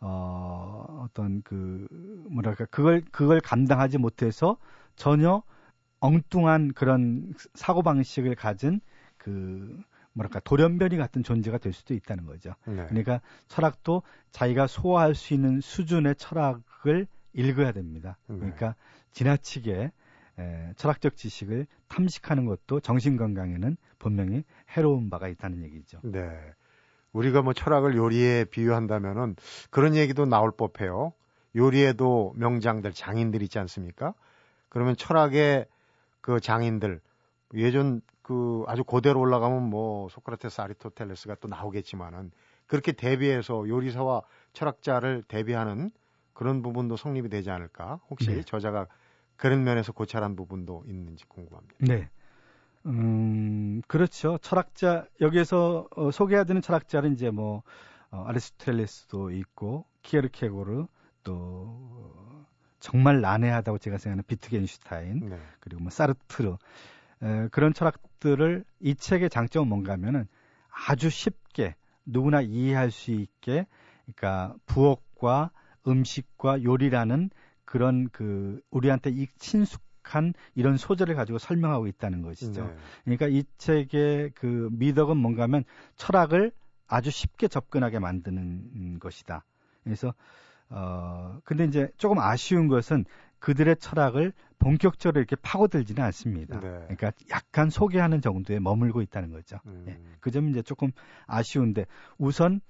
어, 0.00 1.04
어떤 1.04 1.42
그 1.42 1.88
뭐랄까 2.30 2.64
그걸 2.66 3.02
그걸 3.10 3.40
감당하지 3.40 3.98
못해서 3.98 4.56
전혀 4.94 5.42
엉뚱한 6.00 6.72
그런 6.74 7.34
사고 7.54 7.82
방식을 7.82 8.34
가진 8.34 8.80
그 9.16 9.82
뭐랄까 10.12 10.40
돌연변이 10.40 10.96
같은 10.96 11.22
존재가 11.22 11.58
될 11.58 11.72
수도 11.72 11.94
있다는 11.94 12.26
거죠. 12.26 12.54
네. 12.66 12.86
그러니까 12.88 13.20
철학도 13.46 14.02
자기가 14.32 14.66
소화할 14.66 15.14
수 15.14 15.34
있는 15.34 15.60
수준의 15.60 16.16
철학을 16.16 17.06
읽어야 17.32 17.72
됩니다. 17.72 18.18
네. 18.26 18.36
그러니까 18.38 18.74
지나치게 19.12 19.92
에, 20.38 20.72
철학적 20.76 21.16
지식을 21.16 21.66
탐식하는 21.88 22.46
것도 22.46 22.80
정신 22.80 23.16
건강에는 23.16 23.76
분명히 23.98 24.44
해로운 24.70 25.10
바가 25.10 25.28
있다는 25.28 25.62
얘기죠. 25.62 26.00
네. 26.02 26.30
우리가 27.12 27.42
뭐 27.42 27.52
철학을 27.52 27.96
요리에 27.96 28.44
비유한다면은 28.44 29.36
그런 29.70 29.94
얘기도 29.94 30.26
나올 30.26 30.52
법해요. 30.52 31.12
요리에도 31.56 32.34
명장들, 32.36 32.92
장인들 32.92 33.42
있지 33.42 33.58
않습니까? 33.58 34.14
그러면 34.68 34.94
철학의 34.96 35.66
그 36.20 36.40
장인들, 36.40 37.00
예전 37.54 38.00
그 38.22 38.64
아주 38.66 38.84
고대로 38.84 39.20
올라가면 39.20 39.62
뭐 39.70 40.08
소크라테스, 40.10 40.60
아리토텔레스가 40.60 41.36
또 41.40 41.48
나오겠지만은 41.48 42.30
그렇게 42.66 42.92
대비해서 42.92 43.66
요리사와 43.66 44.22
철학자를 44.52 45.24
대비하는 45.26 45.90
그런 46.34 46.62
부분도 46.62 46.96
성립이 46.96 47.30
되지 47.30 47.50
않을까? 47.50 48.00
혹시 48.10 48.30
네. 48.30 48.42
저자가 48.42 48.86
그런 49.36 49.64
면에서 49.64 49.92
고찰한 49.92 50.36
부분도 50.36 50.84
있는지 50.86 51.24
궁금합니다. 51.26 51.74
네. 51.78 52.08
음, 52.86 53.82
그렇죠. 53.86 54.38
철학자, 54.38 55.06
여기에서 55.20 55.88
어, 55.96 56.10
소개해드리는 56.10 56.62
철학자는 56.62 57.12
이제 57.12 57.30
뭐, 57.30 57.62
어, 58.10 58.24
아리스토텔레스도 58.26 59.30
있고, 59.32 59.84
키에르케고르, 60.02 60.86
또, 61.24 61.34
어, 61.34 62.46
정말 62.80 63.20
난해하다고 63.20 63.78
제가 63.78 63.98
생각하는 63.98 64.24
비트겐슈타인, 64.26 65.28
네. 65.28 65.38
그리고 65.60 65.82
뭐, 65.82 65.90
사르트르, 65.90 66.56
에, 67.22 67.48
그런 67.50 67.74
철학들을 67.74 68.64
이 68.80 68.94
책의 68.94 69.30
장점은 69.30 69.68
뭔가 69.68 69.92
하면은 69.94 70.26
아주 70.70 71.10
쉽게 71.10 71.74
누구나 72.04 72.40
이해할 72.40 72.90
수 72.90 73.10
있게, 73.10 73.66
그러니까 74.04 74.54
부엌과 74.66 75.50
음식과 75.86 76.62
요리라는 76.62 77.30
그런 77.64 78.08
그, 78.10 78.60
우리한테 78.70 79.10
이 79.10 79.26
친숙한 79.36 80.32
이런 80.54 80.76
소재를 80.76 81.14
가지고 81.14 81.38
설명하고 81.38 81.86
있다는 81.86 82.22
것이죠. 82.22 82.64
네. 82.64 82.76
그러니까 83.04 83.26
이 83.28 83.44
책의 83.58 84.32
그 84.34 84.68
미덕은 84.72 85.16
뭔가 85.16 85.42
하면 85.42 85.64
철학을 85.96 86.52
아주 86.86 87.10
쉽게 87.10 87.48
접근하게 87.48 87.98
만드는 87.98 88.42
음, 88.42 88.98
것이다. 88.98 89.44
그래서 89.84 90.14
어 90.70 91.40
근데 91.44 91.64
이제 91.64 91.88
조금 91.96 92.18
아쉬운 92.18 92.68
것은 92.68 93.04
그들의 93.38 93.76
철학을 93.76 94.32
본격적으로 94.58 95.20
이렇게 95.20 95.36
파고들지는 95.36 96.02
않습니다. 96.04 96.58
네. 96.60 96.68
그러니까 96.68 97.12
약간 97.30 97.70
소개하는 97.70 98.20
정도에 98.20 98.58
머물고 98.58 99.02
있다는 99.02 99.30
거죠. 99.30 99.58
음. 99.66 99.84
예, 99.88 99.98
그 100.20 100.30
점이 100.30 100.50
이제 100.50 100.62
조금 100.62 100.90
아쉬운데 101.26 101.86
우선 102.18 102.60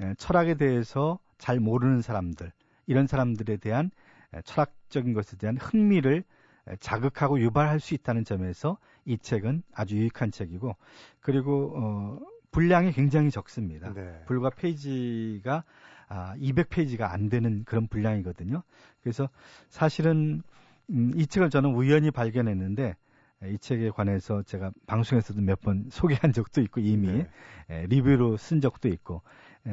에, 0.00 0.14
철학에 0.14 0.54
대해서 0.54 1.18
잘 1.38 1.58
모르는 1.58 2.02
사람들 2.02 2.52
이런 2.86 3.06
사람들에 3.06 3.56
대한 3.56 3.90
에, 4.34 4.42
철학적인 4.42 5.14
것에 5.14 5.36
대한 5.38 5.56
흥미를 5.56 6.22
에, 6.68 6.76
자극하고 6.76 7.40
유발할 7.40 7.80
수 7.80 7.94
있다는 7.94 8.24
점에서 8.24 8.76
이 9.06 9.16
책은 9.16 9.62
아주 9.72 9.96
유익한 9.96 10.30
책이고 10.30 10.76
그리고 11.20 11.72
어, 11.76 12.18
분량이 12.50 12.92
굉장히 12.92 13.30
적습니다. 13.30 13.92
네. 13.92 14.22
불과 14.26 14.50
페이지가 14.50 15.64
아, 16.08 16.34
200페이지가 16.36 17.02
안 17.02 17.28
되는 17.28 17.64
그런 17.64 17.86
분량이거든요. 17.86 18.62
그래서 19.02 19.28
사실은 19.68 20.42
음, 20.90 21.12
이 21.14 21.26
책을 21.26 21.50
저는 21.50 21.74
우연히 21.74 22.10
발견했는데 22.10 22.96
에, 23.42 23.52
이 23.52 23.58
책에 23.58 23.90
관해서 23.90 24.42
제가 24.42 24.72
방송에서도 24.86 25.40
몇 25.42 25.60
번 25.60 25.86
소개한 25.92 26.32
적도 26.32 26.60
있고 26.62 26.80
이미 26.80 27.08
네. 27.08 27.28
에, 27.68 27.86
리뷰로 27.86 28.36
쓴 28.38 28.60
적도 28.60 28.88
있고 28.88 29.22
에, 29.66 29.70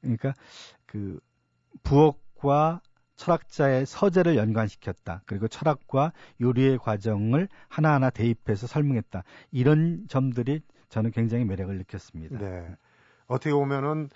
그러니까 0.00 0.34
그 0.86 1.18
부엌과 1.82 2.80
철학자의 3.16 3.86
서재를 3.86 4.36
연관시켰다. 4.36 5.22
그리고 5.26 5.46
철학과 5.48 6.12
요리의 6.40 6.78
과정을 6.78 7.48
하나하나 7.68 8.10
대입해서 8.10 8.66
설명했다. 8.66 9.22
이런 9.50 10.06
점들이 10.08 10.60
저는 10.92 11.10
굉장히 11.10 11.46
매력을 11.46 11.74
느꼈습니다. 11.78 12.38
네. 12.38 12.68
어떻게 13.26 13.50
보면은 13.50 14.10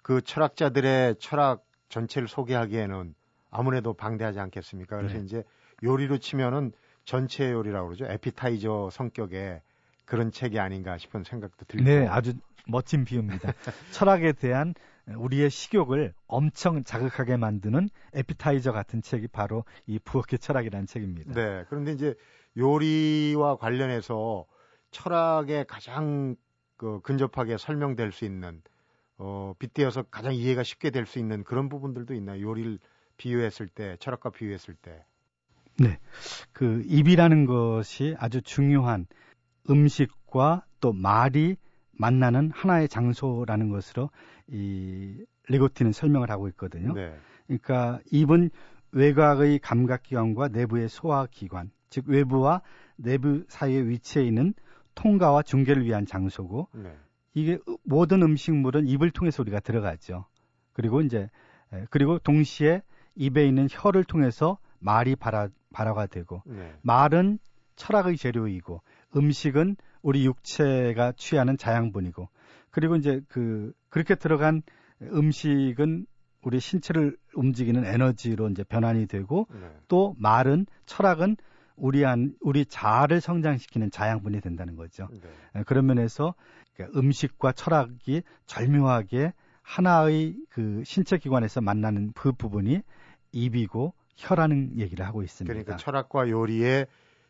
그 0.00 0.22
철학자들의 0.22 1.16
철학 1.18 1.66
전체를 1.88 2.28
소개하기에는 2.28 3.16
아무래도 3.50 3.94
방대하지 3.94 4.38
않겠습니까? 4.38 4.96
그래서 4.96 5.18
네. 5.18 5.24
이제 5.24 5.42
요리로 5.82 6.18
치면은 6.18 6.70
전체 7.04 7.50
요리라고 7.50 7.88
그러죠. 7.88 8.04
에피타이저 8.04 8.90
성격의 8.92 9.60
그런 10.04 10.30
책이 10.30 10.60
아닌가 10.60 10.98
싶은 10.98 11.24
생각도 11.24 11.64
들고. 11.64 11.84
네, 11.84 12.06
아주 12.06 12.34
멋진 12.68 13.04
비유입니다. 13.04 13.52
철학에 13.90 14.32
대한 14.32 14.74
우리의 15.08 15.50
식욕을 15.50 16.14
엄청 16.28 16.84
자극하게 16.84 17.38
만드는 17.38 17.88
에피타이저 18.12 18.70
같은 18.70 19.02
책이 19.02 19.26
바로 19.28 19.64
이 19.88 19.98
부엌의 19.98 20.38
철학이라는 20.38 20.86
책입니다. 20.86 21.32
네. 21.34 21.64
그런데 21.68 21.90
이제 21.90 22.14
요리와 22.56 23.56
관련해서 23.56 24.46
철학에 24.90 25.64
가장 25.64 26.36
그 26.76 27.00
근접하게 27.02 27.58
설명될 27.58 28.12
수 28.12 28.24
있는 28.24 28.62
어, 29.18 29.54
빗대어서 29.58 30.04
가장 30.04 30.34
이해가 30.34 30.62
쉽게 30.62 30.90
될 30.90 31.04
수 31.04 31.18
있는 31.18 31.44
그런 31.44 31.68
부분들도 31.68 32.14
있나요? 32.14 32.40
요리를 32.40 32.78
비유했을 33.18 33.68
때, 33.68 33.96
철학과 34.00 34.30
비유했을 34.30 34.74
때. 34.74 35.04
그 36.52 36.82
입이라는 36.86 37.44
것이 37.46 38.14
아주 38.18 38.40
중요한 38.42 39.06
음식과 39.68 40.64
또 40.80 40.92
말이 40.92 41.56
만나는 41.92 42.50
하나의 42.52 42.88
장소라는 42.88 43.68
것으로 43.68 44.10
이 44.48 45.24
리고티는 45.48 45.92
설명을 45.92 46.30
하고 46.30 46.48
있거든요. 46.48 46.94
네. 46.94 47.14
그러니까 47.46 48.00
입은 48.10 48.50
외곽의 48.92 49.58
감각기관과 49.58 50.48
내부의 50.48 50.88
소화기관, 50.88 51.70
즉 51.90 52.08
외부와 52.08 52.62
내부 52.96 53.44
사이에 53.48 53.82
위치해 53.82 54.24
있는 54.24 54.54
통과와 55.00 55.42
중계를 55.42 55.84
위한 55.86 56.04
장소고 56.04 56.68
네. 56.74 56.94
이게 57.32 57.58
모든 57.84 58.22
음식물은 58.22 58.86
입을 58.86 59.10
통해서 59.10 59.42
우리가 59.42 59.60
들어가죠. 59.60 60.26
그리고 60.74 61.00
이제 61.00 61.30
에, 61.72 61.86
그리고 61.88 62.18
동시에 62.18 62.82
입에 63.14 63.46
있는 63.46 63.66
혀를 63.70 64.04
통해서 64.04 64.58
말이 64.78 65.16
발화, 65.16 65.48
발화가 65.72 66.06
되고 66.06 66.42
네. 66.44 66.74
말은 66.82 67.38
철학의 67.76 68.18
재료이고 68.18 68.82
음식은 69.16 69.76
우리 70.02 70.26
육체가 70.26 71.12
취하는 71.16 71.56
자양분이고 71.56 72.28
그리고 72.70 72.96
이제 72.96 73.22
그 73.28 73.72
그렇게 73.88 74.14
들어간 74.14 74.62
음식은 75.00 76.06
우리 76.42 76.60
신체를 76.60 77.16
움직이는 77.34 77.84
에너지로 77.84 78.48
이제 78.50 78.64
변환이 78.64 79.06
되고 79.06 79.46
네. 79.50 79.70
또 79.88 80.14
말은 80.18 80.66
철학은 80.84 81.36
우리 81.76 82.04
안 82.04 82.34
우리 82.40 82.64
자아를 82.66 83.20
성장시키는 83.20 83.90
자양분이 83.90 84.40
된다는 84.40 84.76
거죠. 84.76 85.08
네. 85.10 85.60
에, 85.60 85.62
그런 85.64 85.86
면에서 85.86 86.34
그러니까 86.74 86.98
음식과 86.98 87.52
철학이 87.52 88.22
절묘하게 88.46 89.32
하나의 89.62 90.36
그 90.50 90.82
신체 90.84 91.18
기관에서 91.18 91.60
만나는 91.60 92.12
그 92.14 92.32
부분이 92.32 92.82
입이고 93.32 93.94
혀라는 94.16 94.78
얘기를 94.78 95.06
하고 95.06 95.22
있습니다. 95.22 95.52
그러니까 95.52 95.76
철학과 95.76 96.28
요리의 96.28 96.86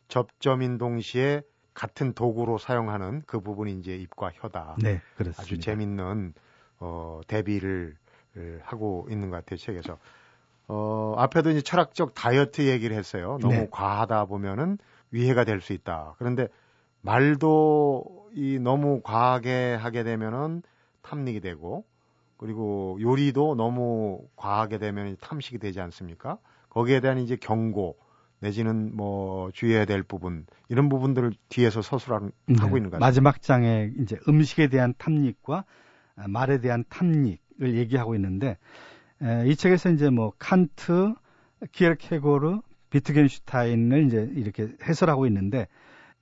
접점인 0.08 0.78
동시에 0.78 1.42
같은 1.74 2.12
도구로 2.14 2.58
사용하는 2.58 3.22
그 3.26 3.40
부분이 3.40 3.78
이제 3.78 3.94
입과 3.94 4.30
혀다. 4.34 4.76
네, 4.82 5.00
그렇습니다. 5.16 5.42
아주 5.42 5.58
재밌는 5.58 6.34
어, 6.78 7.20
대비를 7.26 7.96
하고 8.62 9.06
있는 9.10 9.30
것 9.30 9.36
같아요 9.36 9.56
책에서. 9.56 9.98
어, 10.72 11.14
앞에도 11.18 11.50
이제 11.50 11.60
철학적 11.62 12.14
다이어트 12.14 12.68
얘기를 12.68 12.96
했어요. 12.96 13.38
너무 13.40 13.54
네. 13.54 13.68
과하다 13.70 14.26
보면은 14.26 14.78
위해가 15.10 15.44
될 15.44 15.60
수 15.60 15.72
있다. 15.72 16.14
그런데 16.18 16.46
말도 17.02 18.28
이 18.34 18.58
너무 18.60 19.00
과하게 19.02 19.74
하게 19.74 20.04
되면은 20.04 20.62
탐닉이 21.02 21.40
되고 21.40 21.84
그리고 22.36 22.96
요리도 23.00 23.54
너무 23.56 24.20
과하게 24.36 24.78
되면 24.78 25.16
탐식이 25.20 25.58
되지 25.58 25.80
않습니까? 25.80 26.38
거기에 26.68 27.00
대한 27.00 27.18
이제 27.18 27.36
경고 27.36 27.96
내지는 28.38 28.94
뭐 28.96 29.50
주의해야 29.52 29.84
될 29.84 30.02
부분 30.02 30.46
이런 30.68 30.88
부분들을 30.88 31.32
뒤에서 31.48 31.82
서술하고 31.82 32.30
네, 32.46 32.54
있는 32.54 32.84
것 32.84 32.90
같아요. 32.92 33.00
마지막 33.00 33.42
장에 33.42 33.90
이제 33.98 34.16
음식에 34.28 34.68
대한 34.68 34.94
탐닉과 34.96 35.64
아, 36.16 36.28
말에 36.28 36.60
대한 36.60 36.84
탐닉을 36.88 37.74
얘기하고 37.76 38.14
있는데 38.14 38.56
에, 39.22 39.48
이 39.48 39.56
책에서 39.56 39.90
이제 39.90 40.10
뭐 40.10 40.32
칸트, 40.38 41.14
키르케고르, 41.72 42.60
비트겐슈타인을 42.90 44.06
이제 44.06 44.30
이렇게 44.34 44.68
해설하고 44.82 45.26
있는데 45.26 45.68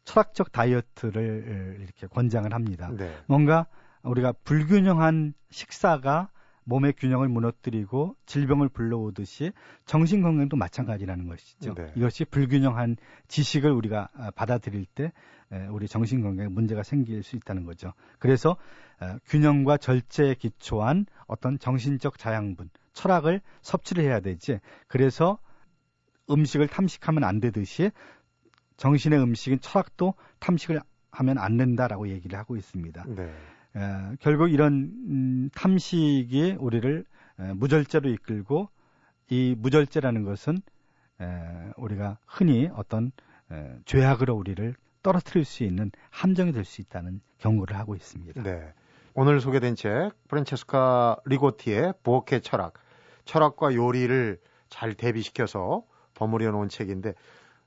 철학적 0.04 0.52
다이어트를 0.52 1.78
이렇게 1.80 2.06
권장을 2.06 2.52
합니다. 2.52 2.90
네. 2.96 3.14
뭔가 3.26 3.66
우리가 4.02 4.32
불균형한 4.44 5.34
식사가 5.50 6.30
몸의 6.64 6.92
균형을 6.98 7.28
무너뜨리고 7.28 8.14
질병을 8.26 8.68
불러오듯이 8.68 9.52
정신 9.87 10.22
건강도 10.22 10.56
마찬가지라는 10.56 11.26
것이죠. 11.26 11.74
네. 11.74 11.92
이것이 11.96 12.26
불균형한 12.26 12.96
지식을 13.26 13.70
우리가 13.70 14.11
아, 14.14 14.30
받아들일 14.32 14.84
때 14.84 15.12
에, 15.50 15.66
우리 15.68 15.88
정신 15.88 16.20
건강에 16.22 16.48
문제가 16.48 16.82
생길 16.82 17.22
수 17.22 17.37
있다는 17.37 17.64
거죠. 17.64 17.94
그래서 18.18 18.56
어, 19.00 19.16
균형과 19.26 19.78
절제에 19.78 20.34
기초한 20.34 21.06
어떤 21.26 21.58
정신적 21.58 22.18
자양분, 22.18 22.68
철학을 22.98 23.40
섭취를 23.62 24.02
해야 24.02 24.18
되지. 24.20 24.58
그래서 24.88 25.38
음식을 26.28 26.66
탐식하면 26.66 27.22
안 27.24 27.38
되듯이 27.40 27.90
정신의 28.76 29.20
음식인 29.20 29.61
철학도 29.61 30.14
탐식을 30.40 30.80
하면 31.12 31.38
안 31.38 31.56
된다라고 31.56 32.08
얘기를 32.08 32.38
하고 32.38 32.56
있습니다. 32.56 33.04
네. 33.06 33.22
에, 33.76 34.16
결국 34.20 34.48
이런 34.52 34.72
음, 35.08 35.50
탐식이 35.54 36.56
우리를 36.58 37.04
에, 37.40 37.52
무절제로 37.54 38.11
이끌고 38.11 38.68
이 39.30 39.54
무절제라는 39.58 40.24
것은 40.24 40.58
에, 41.20 41.26
우리가 41.76 42.18
흔히 42.26 42.68
어떤 42.74 43.12
에, 43.50 43.78
죄악으로 43.84 44.34
우리를 44.34 44.74
떨어뜨릴 45.02 45.44
수 45.44 45.62
있는 45.64 45.90
함정이 46.11 46.52
될 46.52 46.64
수 46.64 46.80
있다는 46.80 47.20
경고를 47.38 47.76
하고 47.78 47.94
있습니다. 47.94 48.42
네. 48.42 48.72
오늘 49.14 49.40
소개된 49.40 49.74
책 49.74 50.12
프란체스카 50.28 51.16
리고티의 51.24 51.94
부엌의 52.02 52.42
철학, 52.42 52.74
철학과 53.28 53.74
요리를 53.74 54.38
잘 54.70 54.94
대비시켜서 54.94 55.82
버무려 56.14 56.50
놓은 56.50 56.70
책인데 56.70 57.12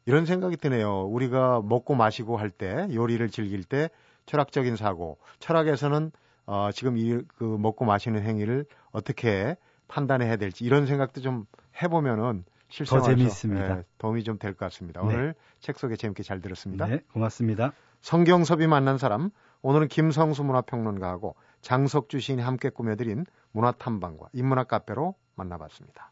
이런 0.07 0.25
생각이 0.25 0.57
드네요. 0.57 1.03
우리가 1.03 1.61
먹고 1.63 1.93
마시고 1.93 2.37
할 2.37 2.49
때 2.49 2.87
요리를 2.91 3.29
즐길 3.29 3.63
때 3.63 3.91
철학적인 4.25 4.75
사고, 4.75 5.19
철학에서는 5.39 6.11
어, 6.47 6.69
지금 6.73 6.97
이 6.97 7.21
그 7.37 7.43
먹고 7.43 7.85
마시는 7.85 8.23
행위를 8.23 8.65
어떻게 8.91 9.55
판단해야 9.87 10.37
될지 10.37 10.65
이런 10.65 10.87
생각도 10.87 11.21
좀 11.21 11.45
해보면은 11.81 12.43
실생활에서 12.69 13.11
재미있습니다. 13.11 13.77
예, 13.77 13.83
도움이 13.99 14.23
좀 14.23 14.39
될 14.39 14.53
것 14.55 14.65
같습니다. 14.65 15.01
네. 15.01 15.07
오늘 15.07 15.35
책 15.59 15.77
소개 15.77 15.95
재밌게 15.95 16.23
잘 16.23 16.41
들었습니다. 16.41 16.87
네, 16.87 17.01
고맙습니다. 17.13 17.73
성경섭이 18.01 18.65
만난 18.65 18.97
사람 18.97 19.29
오늘은 19.61 19.89
김성수 19.89 20.43
문화평론가하고 20.43 21.35
장석주 21.61 22.19
시인이 22.19 22.41
함께 22.41 22.69
꾸며드린 22.69 23.25
문화탐방과 23.51 24.29
인문학 24.33 24.67
카페로 24.69 25.13
만나봤습니다. 25.35 26.11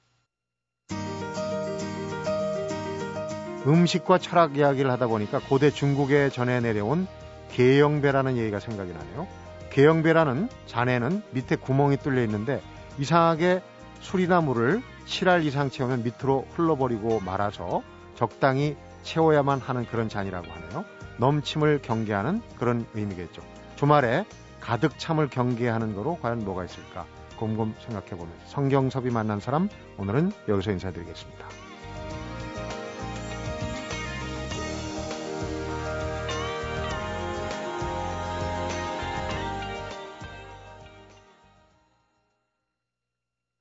음식과 3.67 4.19
철학 4.19 4.57
이야기를 4.57 4.89
하다 4.91 5.07
보니까 5.07 5.39
고대 5.39 5.69
중국에 5.69 6.29
전해 6.29 6.59
내려온 6.59 7.07
계영배라는 7.51 8.37
얘기가 8.37 8.59
생각이 8.59 8.91
나네요. 8.91 9.27
계영배라는 9.71 10.49
잔에는 10.65 11.23
밑에 11.31 11.55
구멍이 11.55 11.97
뚫려 11.97 12.23
있는데 12.23 12.61
이상하게 12.97 13.61
술이나 13.99 14.41
물을 14.41 14.81
7알 15.05 15.43
이상 15.43 15.69
채우면 15.69 16.03
밑으로 16.03 16.47
흘러버리고 16.55 17.19
말아서 17.19 17.81
적당히 18.15 18.77
채워야만 19.03 19.59
하는 19.59 19.85
그런 19.85 20.09
잔이라고 20.09 20.47
하네요. 20.49 20.85
넘침을 21.17 21.81
경계하는 21.81 22.41
그런 22.57 22.85
의미겠죠. 22.93 23.41
주말에 23.75 24.25
가득 24.59 24.97
참을 24.97 25.29
경계하는 25.29 25.95
거로 25.95 26.17
과연 26.21 26.43
뭐가 26.43 26.65
있을까? 26.65 27.05
곰곰 27.39 27.73
생각해 27.79 28.09
보면서 28.09 28.45
성경섭이 28.47 29.09
만난 29.11 29.39
사람 29.39 29.69
오늘은 29.97 30.31
여기서 30.49 30.71
인사드리겠습니다. 30.71 31.68